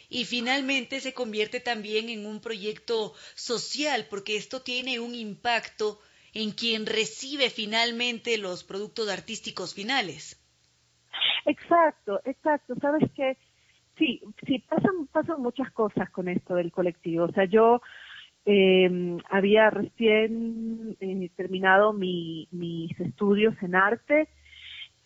[0.09, 5.99] y finalmente se convierte también en un proyecto social porque esto tiene un impacto
[6.33, 10.41] en quien recibe finalmente los productos artísticos finales.
[11.47, 12.75] Exacto, exacto.
[12.81, 13.37] Sabes que
[13.97, 17.25] sí, sí pasan pasan muchas cosas con esto del colectivo.
[17.25, 17.81] O sea, yo
[18.47, 24.29] eh, había recién eh, terminado mi, mis estudios en arte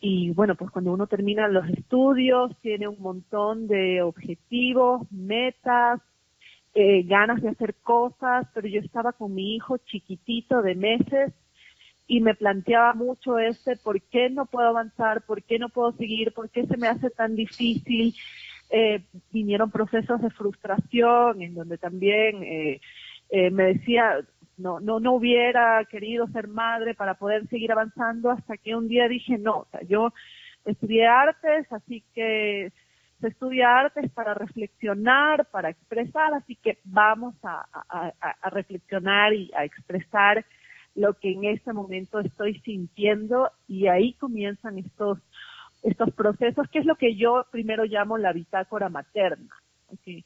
[0.01, 6.01] y bueno, pues cuando uno termina los estudios tiene un montón de objetivos, metas,
[6.75, 11.33] eh, ganas de hacer cosas, pero yo estaba con mi hijo chiquitito de meses
[12.07, 16.33] y me planteaba mucho ese por qué no puedo avanzar, por qué no puedo seguir,
[16.33, 18.15] por qué se me hace tan difícil.
[18.71, 22.81] Eh, vinieron procesos de frustración en donde también eh,
[23.31, 24.21] eh, me decía,
[24.59, 29.09] no, no, no hubiera querido ser madre para poder seguir avanzando hasta que un día
[29.09, 30.13] dije, no, o sea, yo
[30.65, 32.73] estudié artes, así que
[33.21, 39.51] se estudia artes para reflexionar, para expresar, así que vamos a, a, a, reflexionar y
[39.57, 40.45] a expresar
[40.95, 45.19] lo que en este momento estoy sintiendo y ahí comienzan estos
[45.83, 49.55] estos procesos, que es lo que yo primero llamo la bitácora materna.
[49.89, 50.25] ¿okay?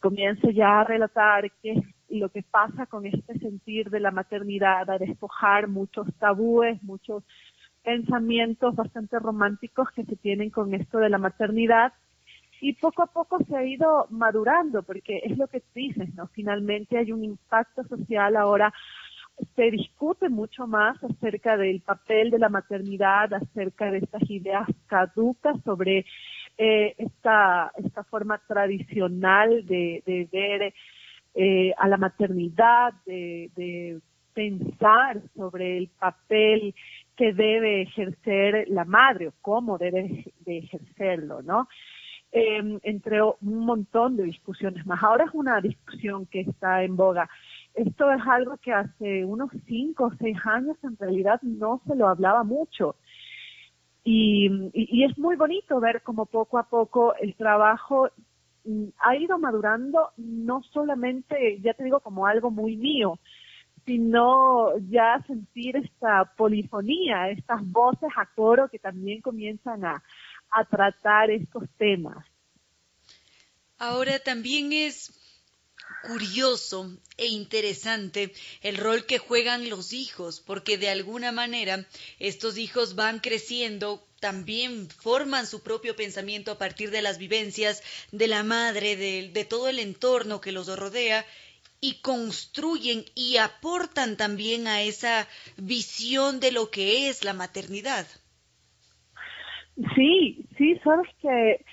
[0.00, 4.98] Comienzo ya a relatar qué lo que pasa con este sentir de la maternidad, a
[4.98, 7.24] despojar muchos tabúes, muchos
[7.82, 11.92] pensamientos bastante románticos que se tienen con esto de la maternidad
[12.60, 16.26] y poco a poco se ha ido madurando porque es lo que dices, ¿no?
[16.28, 18.72] Finalmente hay un impacto social ahora
[19.54, 25.56] se discute mucho más acerca del papel de la maternidad, acerca de estas ideas caducas
[25.64, 26.04] sobre
[26.56, 30.74] eh, esta, esta forma tradicional de, de ver
[31.34, 34.00] eh, a la maternidad, de,
[34.34, 36.72] pensar sobre el papel
[37.16, 41.68] que debe ejercer la madre o cómo debe de ejercerlo, ¿no?
[42.30, 45.02] Eh, entre un montón de discusiones más.
[45.02, 47.28] Ahora es una discusión que está en boga.
[47.74, 52.06] Esto es algo que hace unos cinco o seis años en realidad no se lo
[52.06, 52.94] hablaba mucho.
[54.04, 58.08] Y, y, y es muy bonito ver como poco a poco el trabajo
[58.98, 63.18] ha ido madurando no solamente, ya te digo, como algo muy mío,
[63.86, 70.02] sino ya sentir esta polifonía, estas voces a coro que también comienzan a,
[70.50, 72.24] a tratar estos temas.
[73.78, 75.27] Ahora también es
[76.02, 78.32] curioso e interesante
[78.62, 81.84] el rol que juegan los hijos, porque de alguna manera
[82.18, 87.82] estos hijos van creciendo, también forman su propio pensamiento a partir de las vivencias
[88.12, 91.24] de la madre, de, todo el entorno que los rodea,
[91.80, 98.04] y construyen y aportan también a esa visión de lo que es la maternidad.
[99.94, 101.64] Sí, sí, sabes que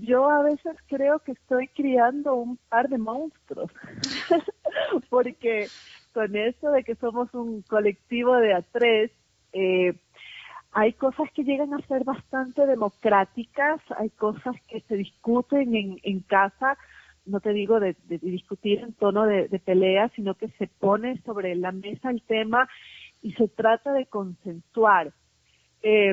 [0.00, 3.70] yo a veces creo que estoy criando un par de monstruos,
[5.10, 5.68] porque
[6.12, 9.12] con eso de que somos un colectivo de a tres,
[9.52, 9.94] eh,
[10.72, 16.20] hay cosas que llegan a ser bastante democráticas, hay cosas que se discuten en, en
[16.20, 16.76] casa,
[17.24, 21.70] no te digo de, discutir en tono de, pelea, sino que se pone sobre la
[21.70, 22.68] mesa el tema
[23.22, 25.12] y se trata de consensuar.
[25.82, 26.12] Eh,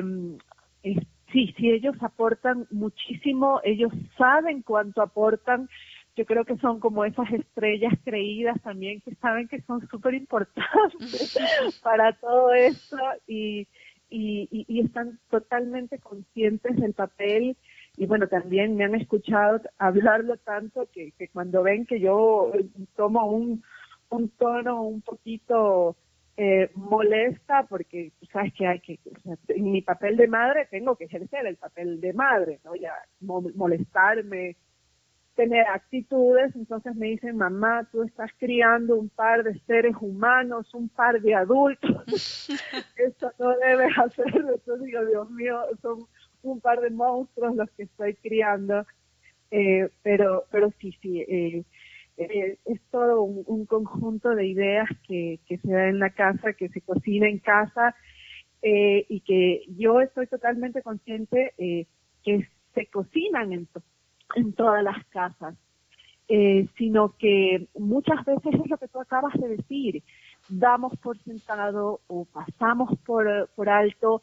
[1.32, 5.68] sí, sí, ellos aportan muchísimo, ellos saben cuánto aportan.
[6.14, 11.38] Yo creo que son como esas estrellas creídas también que saben que son súper importantes
[11.82, 13.66] para todo esto y,
[14.10, 17.56] y, y, están totalmente conscientes del papel
[17.96, 22.52] y bueno, también me han escuchado hablarlo tanto que, que cuando ven que yo
[22.94, 23.62] tomo un,
[24.10, 25.96] un tono un poquito
[26.36, 28.98] eh, molesta porque sabes que hay que,
[29.48, 32.74] en mi papel de madre tengo que ejercer el papel de madre, ¿no?
[32.74, 34.56] Ya molestarme,
[35.34, 40.88] tener actitudes, entonces me dicen, mamá, tú estás criando un par de seres humanos, un
[40.88, 42.48] par de adultos,
[42.96, 46.06] esto no debes hacerlo, entonces digo, Dios mío, son
[46.42, 48.84] un par de monstruos los que estoy criando,
[49.50, 51.64] eh, pero, pero sí, sí, eh,
[52.30, 56.80] eh, es todo un, conjunto de ideas que, se da en la casa, que se
[56.80, 57.94] cocina en casa
[58.62, 61.86] eh, y que yo estoy totalmente consciente eh,
[62.24, 63.68] que se cocinan en,
[64.54, 65.54] todas las casas,
[66.78, 70.02] sino que muchas veces es lo que tú acabas de decir,
[70.48, 74.22] damos por sentado o pasamos por, por alto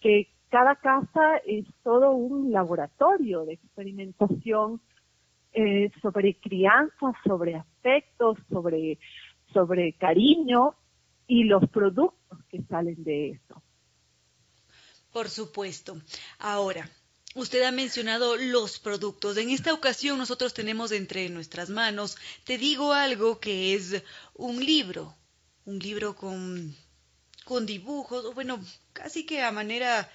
[0.00, 4.80] que cada casa es todo un laboratorio de experimentación
[5.52, 8.98] eh, sobre crianza, sobre afectos, sobre,
[9.52, 10.74] sobre cariño
[11.26, 13.62] y los productos que salen de eso.
[15.12, 15.96] Por supuesto.
[16.38, 16.88] Ahora,
[17.34, 19.36] Usted ha mencionado los productos.
[19.36, 24.02] En esta ocasión nosotros tenemos entre nuestras manos, te digo algo que es
[24.34, 25.14] un libro,
[25.66, 26.74] un libro con,
[27.44, 28.58] con dibujos, bueno,
[28.92, 30.10] casi que a manera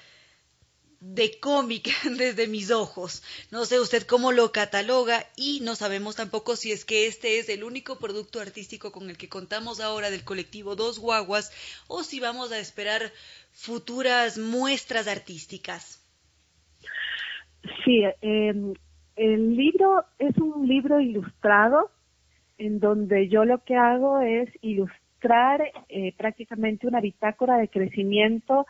[1.03, 3.23] de cómic desde mis ojos.
[3.51, 7.49] No sé usted cómo lo cataloga y no sabemos tampoco si es que este es
[7.49, 11.51] el único producto artístico con el que contamos ahora del colectivo Dos Guaguas
[11.87, 13.11] o si vamos a esperar
[13.51, 15.99] futuras muestras artísticas.
[17.83, 18.73] Sí, em,
[19.15, 21.91] el libro es un libro ilustrado
[22.57, 28.65] en donde yo lo que hago es ilustrar eh, prácticamente una bitácora de crecimiento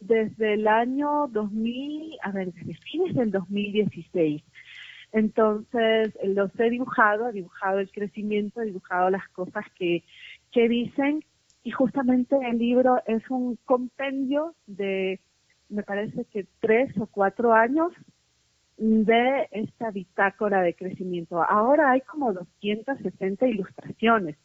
[0.00, 4.42] desde el año 2000, a ver, desde fines del 2016.
[5.12, 10.04] Entonces, los he dibujado, he dibujado el crecimiento, he dibujado las cosas que,
[10.52, 11.24] que dicen
[11.62, 15.20] y justamente el libro es un compendio de,
[15.68, 17.92] me parece que tres o cuatro años
[18.76, 21.42] de esta bitácora de crecimiento.
[21.42, 24.36] Ahora hay como 260 ilustraciones.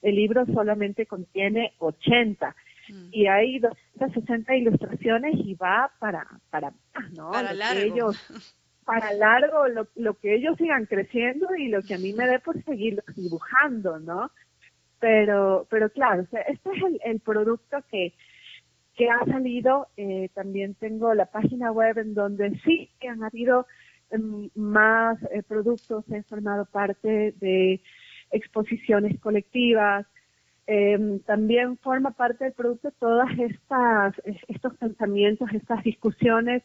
[0.00, 2.56] El libro solamente contiene 80
[2.92, 3.08] mm.
[3.12, 6.72] y hay 260 ilustraciones y va para para
[7.16, 7.30] ¿no?
[7.30, 8.12] Para largo.
[8.84, 12.38] para largo lo, lo que ellos sigan creciendo y lo que a mí me dé
[12.40, 14.30] por seguir dibujando, ¿no?
[14.98, 18.14] Pero pero claro, este es el, el producto que
[19.00, 19.88] que ha salido.
[19.96, 23.66] Eh, también tengo la página web en donde sí que han habido
[24.10, 27.80] em, más eh, productos, he formado parte de
[28.30, 30.06] exposiciones colectivas.
[30.72, 34.14] Em, también forma parte del producto todas estas
[34.46, 36.62] estos pensamientos, estas discusiones.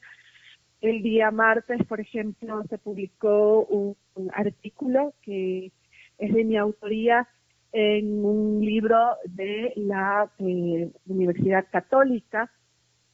[0.79, 3.95] El día martes, por ejemplo, se publicó un
[4.31, 5.71] artículo que
[6.19, 7.27] es de mi autoría
[7.71, 8.95] en un libro
[9.25, 12.51] de la eh, Universidad Católica,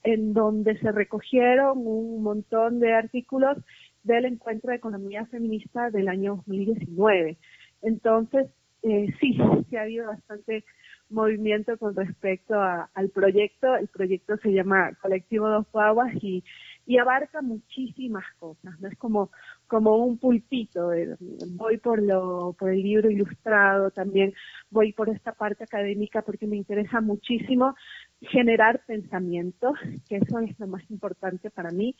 [0.04, 3.58] en donde se recogieron un montón de artículos
[4.04, 7.38] del encuentro de economía feminista del año 2019.
[7.82, 8.48] Entonces,
[8.84, 9.38] eh, sí,
[9.70, 10.66] sí ha habido bastante
[11.12, 13.76] movimiento con respecto al proyecto.
[13.76, 16.44] El proyecto se llama Colectivo Dos Aguas y
[16.86, 19.32] y abarca muchísimas cosas, no es como
[19.68, 20.92] como un pulpito,
[21.52, 24.34] voy por lo por el libro ilustrado, también
[24.70, 27.76] voy por esta parte académica porque me interesa muchísimo
[28.22, 29.74] generar pensamientos,
[30.10, 31.96] que eso es lo más importante para mí,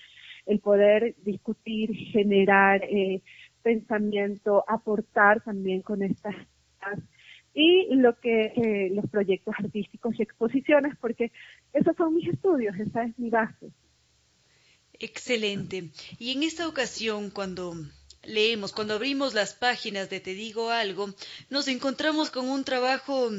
[0.46, 3.22] el poder discutir, generar eh,
[3.62, 6.36] pensamiento, aportar también con estas
[7.54, 11.32] y lo que eh, los proyectos artísticos y exposiciones, porque
[11.74, 13.72] esos son mis estudios, esa es mi base.
[14.94, 15.90] Excelente.
[16.20, 17.74] Y en esta ocasión, cuando
[18.24, 21.10] leemos, cuando abrimos las páginas de Te digo algo,
[21.50, 23.32] nos encontramos con un trabajo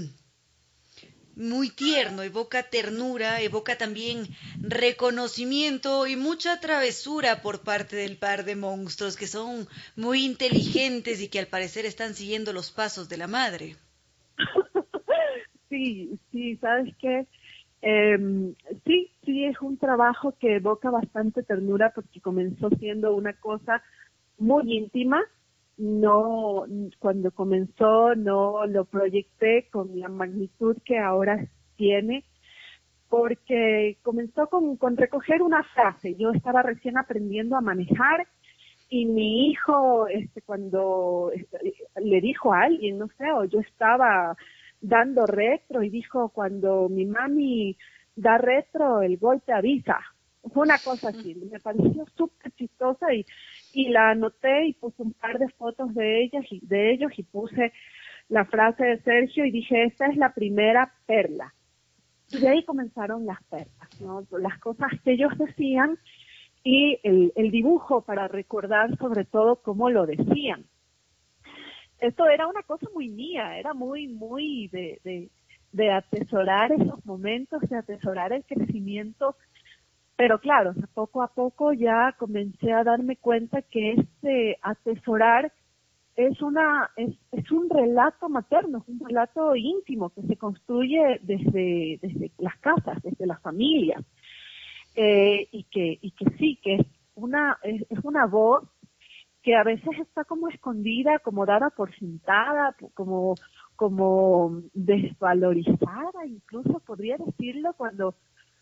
[1.34, 4.28] muy tierno, evoca ternura, evoca también
[4.60, 11.28] reconocimiento y mucha travesura por parte del par de monstruos que son muy inteligentes y
[11.28, 13.76] que al parecer están siguiendo los pasos de la madre.
[15.72, 17.26] Sí, sí, ¿sabes qué?
[17.80, 18.18] Eh,
[18.84, 23.82] sí, sí, es un trabajo que evoca bastante ternura porque comenzó siendo una cosa
[24.36, 25.22] muy íntima.
[25.78, 26.66] No,
[26.98, 32.22] cuando comenzó no lo proyecté con la magnitud que ahora tiene,
[33.08, 36.16] porque comenzó con, con recoger una frase.
[36.16, 38.28] Yo estaba recién aprendiendo a manejar
[38.90, 44.36] y mi hijo, este, cuando este, le dijo a alguien, no sé, o yo estaba
[44.82, 47.76] dando retro y dijo cuando mi mami
[48.14, 49.98] da retro el golpe avisa.
[50.52, 53.24] Fue una cosa así, me pareció súper chistosa y,
[53.72, 57.22] y la anoté y puse un par de fotos de ellas y de ellos y
[57.22, 57.72] puse
[58.28, 61.54] la frase de Sergio y dije, esta es la primera perla.
[62.30, 64.26] Y de ahí comenzaron las perlas, ¿no?
[64.38, 65.96] Las cosas que ellos decían
[66.64, 70.64] y el, el dibujo para recordar sobre todo cómo lo decían
[72.03, 75.30] esto era una cosa muy mía, era muy, muy de,
[75.72, 79.36] de, atesorar esos momentos, de atesorar el crecimiento.
[80.16, 85.52] Pero claro, poco a poco ya comencé a darme cuenta que este atesorar
[86.16, 92.01] es una es, es un relato materno, es un relato íntimo que se construye desde,
[92.02, 94.05] desde las casas, desde las familias.
[94.97, 98.64] Eh, y que y que sí, que es una es una voz
[99.43, 103.35] que a veces está como escondida, como dada por sentada, como,
[103.77, 108.14] como desvalorizada, incluso podría decirlo cuando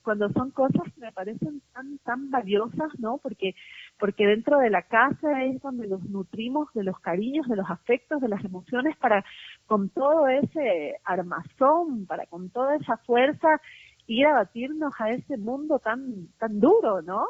[0.03, 3.19] cuando son cosas que me parecen tan tan valiosas, ¿no?
[3.19, 3.55] Porque
[3.99, 8.21] porque dentro de la casa es donde nos nutrimos de los cariños, de los afectos,
[8.21, 9.25] de las emociones para
[9.67, 13.61] con todo ese armazón, para con toda esa fuerza
[14.07, 17.27] ir a batirnos a ese mundo tan tan duro, ¿no?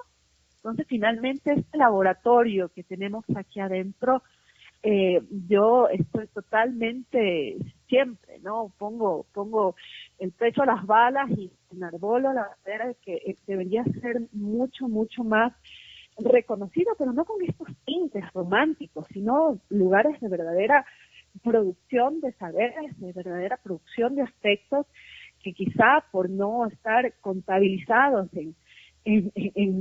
[0.63, 4.23] Entonces, finalmente, este laboratorio que tenemos aquí adentro
[4.83, 8.73] eh, yo estoy totalmente siempre, ¿no?
[8.79, 9.77] Pongo, pongo
[10.19, 15.23] el pecho a las balas y enarbolo la bandera que eh, debería ser mucho, mucho
[15.23, 15.53] más
[16.19, 20.87] reconocido, pero no con estos tintes románticos, sino lugares de verdadera
[21.43, 24.87] producción de saberes, de verdadera producción de aspectos
[25.43, 28.55] que quizá por no estar contabilizados en,
[29.05, 29.33] en,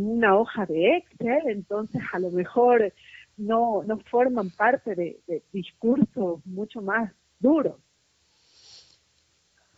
[0.08, 2.94] una hoja de Excel, entonces a lo mejor
[3.38, 7.76] no, no forman parte de, de discursos mucho más duros.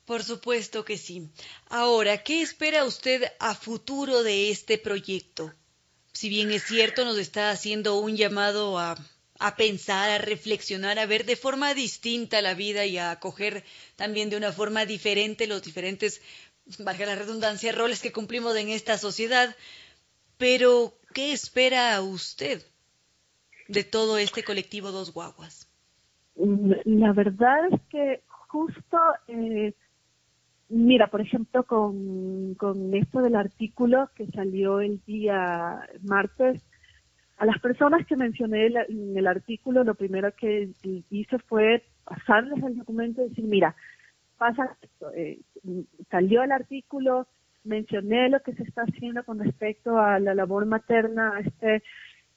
[0.06, 1.30] Por supuesto que sí.
[1.70, 5.54] Ahora, ¿qué espera usted a futuro de este proyecto?
[6.12, 8.98] Si bien es cierto, nos está haciendo un llamado a,
[9.42, 13.64] a pensar, a reflexionar, a ver de forma distinta la vida y a acoger
[13.96, 16.22] también de una forma diferente los diferentes,
[16.80, 19.56] valga la redundancia, roles que cumplimos en esta sociedad.
[20.38, 22.62] Pero, ¿qué espera usted
[23.68, 25.70] de todo este colectivo Dos Guaguas?
[26.36, 29.74] La verdad es que justo eh,
[30.74, 36.64] Mira, por ejemplo, con, con esto del artículo que salió el día martes,
[37.38, 40.70] a las personas que mencioné en el artículo, lo primero que
[41.10, 43.76] hice fue pasarles el documento y decir, mira,
[44.42, 44.76] pasa
[45.14, 45.40] eh,
[46.10, 47.28] salió el artículo,
[47.64, 51.84] mencioné lo que se está haciendo con respecto a la labor materna, a, este,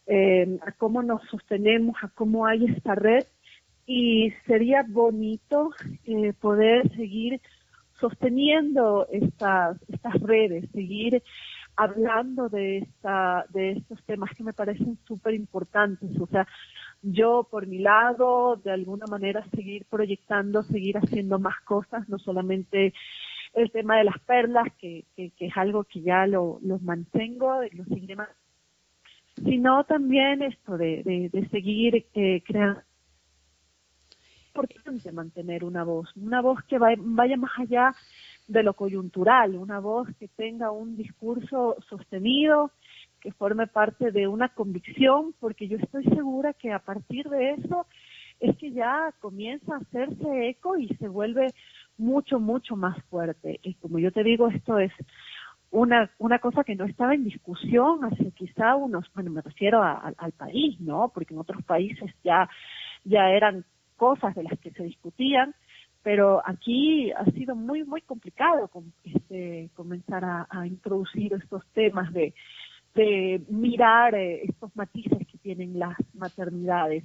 [0.06, 3.24] eh, a cómo nos sostenemos, a cómo hay esta red,
[3.86, 5.70] y sería bonito
[6.04, 7.40] eh, poder seguir
[7.98, 11.22] sosteniendo estas, estas redes, seguir
[11.74, 16.10] hablando de esta, de estos temas que me parecen súper importantes.
[16.20, 16.46] O sea,
[17.04, 22.92] yo por mi lado, de alguna manera seguir proyectando, seguir haciendo más cosas, no solamente
[23.52, 27.84] el tema de las perlas, que, que, es algo que ya lo, los mantengo, lo
[27.84, 28.16] seguiré
[29.44, 32.82] sino también esto de seguir eh, creando
[34.54, 37.92] importante mantener una voz, una voz que vaya más allá
[38.46, 42.70] de lo coyuntural, una voz que tenga un discurso sostenido,
[43.24, 47.86] que forme parte de una convicción, porque yo estoy segura que a partir de eso
[48.38, 51.54] es que ya comienza a hacerse eco y se vuelve
[51.96, 53.60] mucho, mucho más fuerte.
[53.62, 54.92] Y como yo te digo, esto es
[55.70, 60.32] una, una cosa que no estaba en discusión hace quizá unos, bueno, me refiero al
[60.32, 61.10] país, ¿no?
[61.14, 62.50] Porque en otros países ya,
[63.04, 63.64] ya eran
[63.96, 65.54] cosas de las que se discutían,
[66.02, 68.70] pero aquí ha sido muy, muy complicado
[69.02, 72.34] este, comenzar a, introducir estos temas de,
[72.94, 77.04] de mirar eh, estos matices que tienen las maternidades.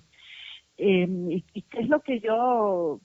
[0.77, 2.99] Em, y, qué es lo que yo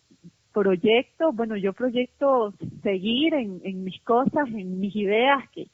[0.52, 1.32] proyecto?
[1.32, 5.66] Bueno, yo proyecto seguir en, en mis cosas, en mis ideas que,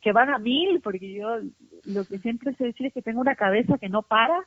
[0.00, 1.38] que van a mil, porque yo
[1.84, 4.46] lo que siempre sé decir es que tengo una cabeza que no para,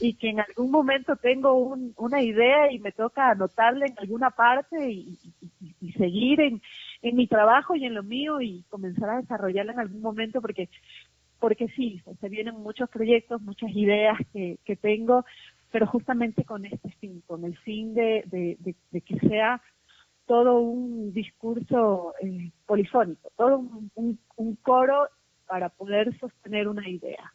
[0.00, 4.90] y que en algún momento tengo una idea y me toca anotarla en alguna parte
[4.90, 5.18] y,
[5.96, 6.62] seguir en,
[7.02, 10.68] en, mi trabajo y en lo mío y comenzar a desarrollarla en algún momento porque
[11.38, 15.24] porque sí, se vienen muchos proyectos, muchas ideas que, que tengo,
[15.70, 19.62] pero justamente con este fin, con el fin de, de, que sea
[20.26, 25.08] todo un discurso eh, polifónico, todo un, un coro
[25.46, 27.32] para poder sostener una idea.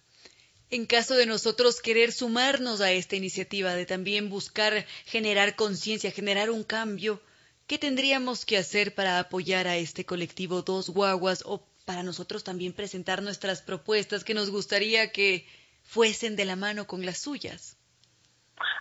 [0.69, 6.49] En caso de nosotros querer sumarnos a esta iniciativa de también buscar generar conciencia, generar
[6.49, 7.21] un cambio,
[7.67, 12.73] ¿qué tendríamos que hacer para apoyar a este colectivo Dos Guaguas o para nosotros también
[12.73, 15.45] presentar nuestras propuestas que nos gustaría que
[15.84, 17.77] fuesen de la mano con las suyas?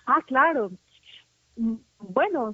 [0.05, 0.71] Ah, claro.
[1.55, 2.53] Mm, bueno,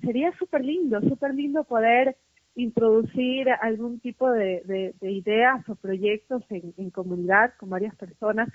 [0.00, 2.16] sería súper lindo, súper lindo poder
[2.56, 8.48] introducir algún tipo de, ideas o proyectos en, comunidad con varias personas.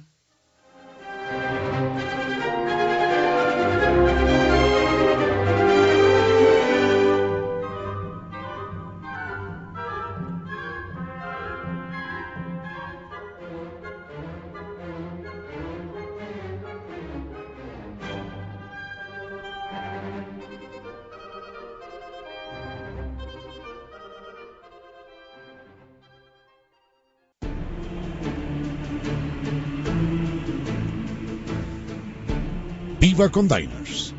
[33.18, 34.14] Viva con Diners.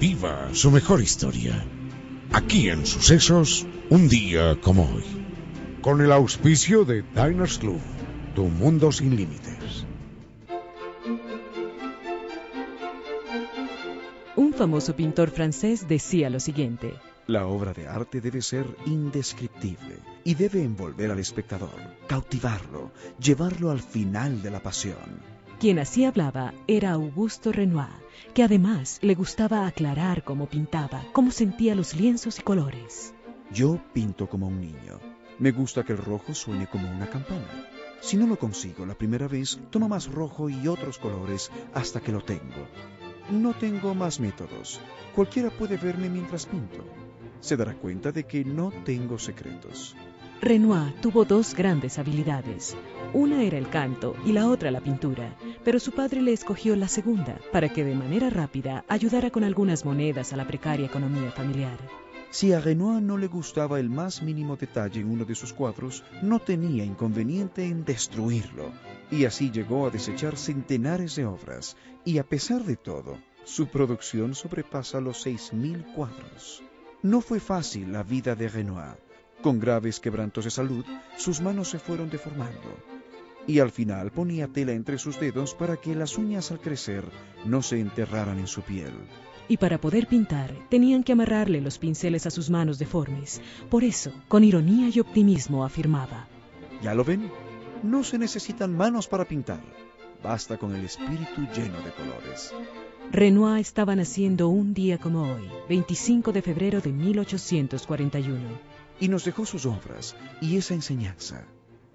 [0.00, 1.64] Viva su mejor historia.
[2.32, 5.04] Aquí en Sucesos, un día como hoy.
[5.80, 7.78] Con el auspicio de Diners Club,
[8.34, 9.86] tu mundo sin límites.
[14.34, 16.92] Un famoso pintor francés decía lo siguiente.
[17.28, 21.78] La obra de arte debe ser indescriptible y debe envolver al espectador,
[22.08, 22.90] cautivarlo,
[23.20, 25.33] llevarlo al final de la pasión.
[25.58, 27.88] Quien así hablaba era Augusto Renoir,
[28.34, 33.14] que además le gustaba aclarar cómo pintaba, cómo sentía los lienzos y colores.
[33.52, 35.00] Yo pinto como un niño.
[35.38, 37.68] Me gusta que el rojo suene como una campana.
[38.00, 42.12] Si no lo consigo la primera vez, tomo más rojo y otros colores hasta que
[42.12, 42.68] lo tengo.
[43.30, 44.80] No tengo más métodos.
[45.14, 46.84] Cualquiera puede verme mientras pinto.
[47.40, 49.96] Se dará cuenta de que no tengo secretos.
[50.40, 52.76] Renoir tuvo dos grandes habilidades.
[53.14, 56.88] Una era el canto y la otra la pintura, pero su padre le escogió la
[56.88, 61.78] segunda para que de manera rápida ayudara con algunas monedas a la precaria economía familiar.
[62.30, 66.02] Si a Renoir no le gustaba el más mínimo detalle en uno de sus cuadros,
[66.20, 68.72] no tenía inconveniente en destruirlo,
[69.10, 74.34] y así llegó a desechar centenares de obras, y a pesar de todo, su producción
[74.34, 76.62] sobrepasa los 6.000 cuadros.
[77.02, 79.03] No fue fácil la vida de Renoir
[79.44, 80.86] con graves quebrantos de salud,
[81.18, 82.78] sus manos se fueron deformando
[83.46, 87.04] y al final ponía tela entre sus dedos para que las uñas al crecer
[87.44, 88.94] no se enterraran en su piel.
[89.46, 93.42] Y para poder pintar, tenían que amarrarle los pinceles a sus manos deformes.
[93.68, 96.26] Por eso, con ironía y optimismo, afirmaba.
[96.82, 97.30] ¿Ya lo ven?
[97.82, 99.60] No se necesitan manos para pintar.
[100.22, 102.54] Basta con el espíritu lleno de colores.
[103.12, 109.44] Renoir estaba naciendo un día como hoy, 25 de febrero de 1841 y nos dejó
[109.46, 111.44] sus obras y esa enseñanza.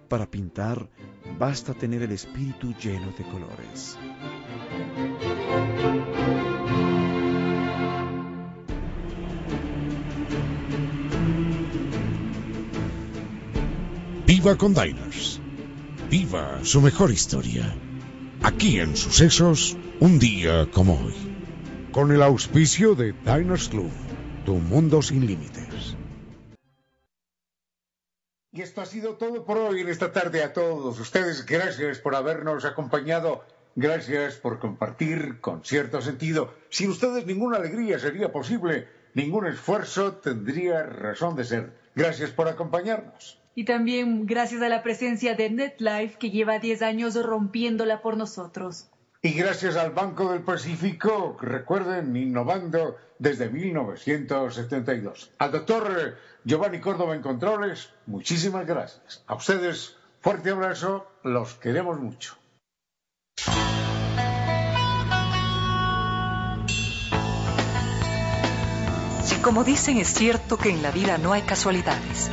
[0.07, 0.89] Para pintar
[1.37, 3.97] basta tener el espíritu lleno de colores.
[14.25, 15.39] Viva con Diners.
[16.09, 17.75] Viva su mejor historia.
[18.41, 21.13] Aquí en Sucesos, un día como hoy.
[21.91, 23.91] Con el auspicio de Diners Club,
[24.45, 25.68] tu mundo sin límites.
[28.59, 31.45] Y esto ha sido todo por hoy en esta tarde a todos ustedes.
[31.45, 33.45] Gracias por habernos acompañado.
[33.77, 36.53] Gracias por compartir con cierto sentido.
[36.67, 41.71] Sin ustedes ninguna alegría sería posible, ningún esfuerzo tendría razón de ser.
[41.95, 43.39] Gracias por acompañarnos.
[43.55, 48.89] Y también gracias a la presencia de NetLife que lleva 10 años rompiéndola por nosotros.
[49.21, 55.31] Y gracias al Banco del Pacífico, recuerden, innovando desde 1972.
[55.37, 59.23] Al doctor Giovanni Córdoba en Controles, muchísimas gracias.
[59.27, 62.35] A ustedes, fuerte abrazo, los queremos mucho.
[69.23, 72.31] Si como dicen es cierto que en la vida no hay casualidades,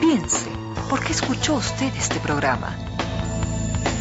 [0.00, 0.50] piense,
[0.88, 2.76] ¿por qué escuchó usted este programa?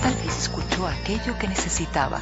[0.02, 2.22] Tal vez escuchó aquello que necesitaba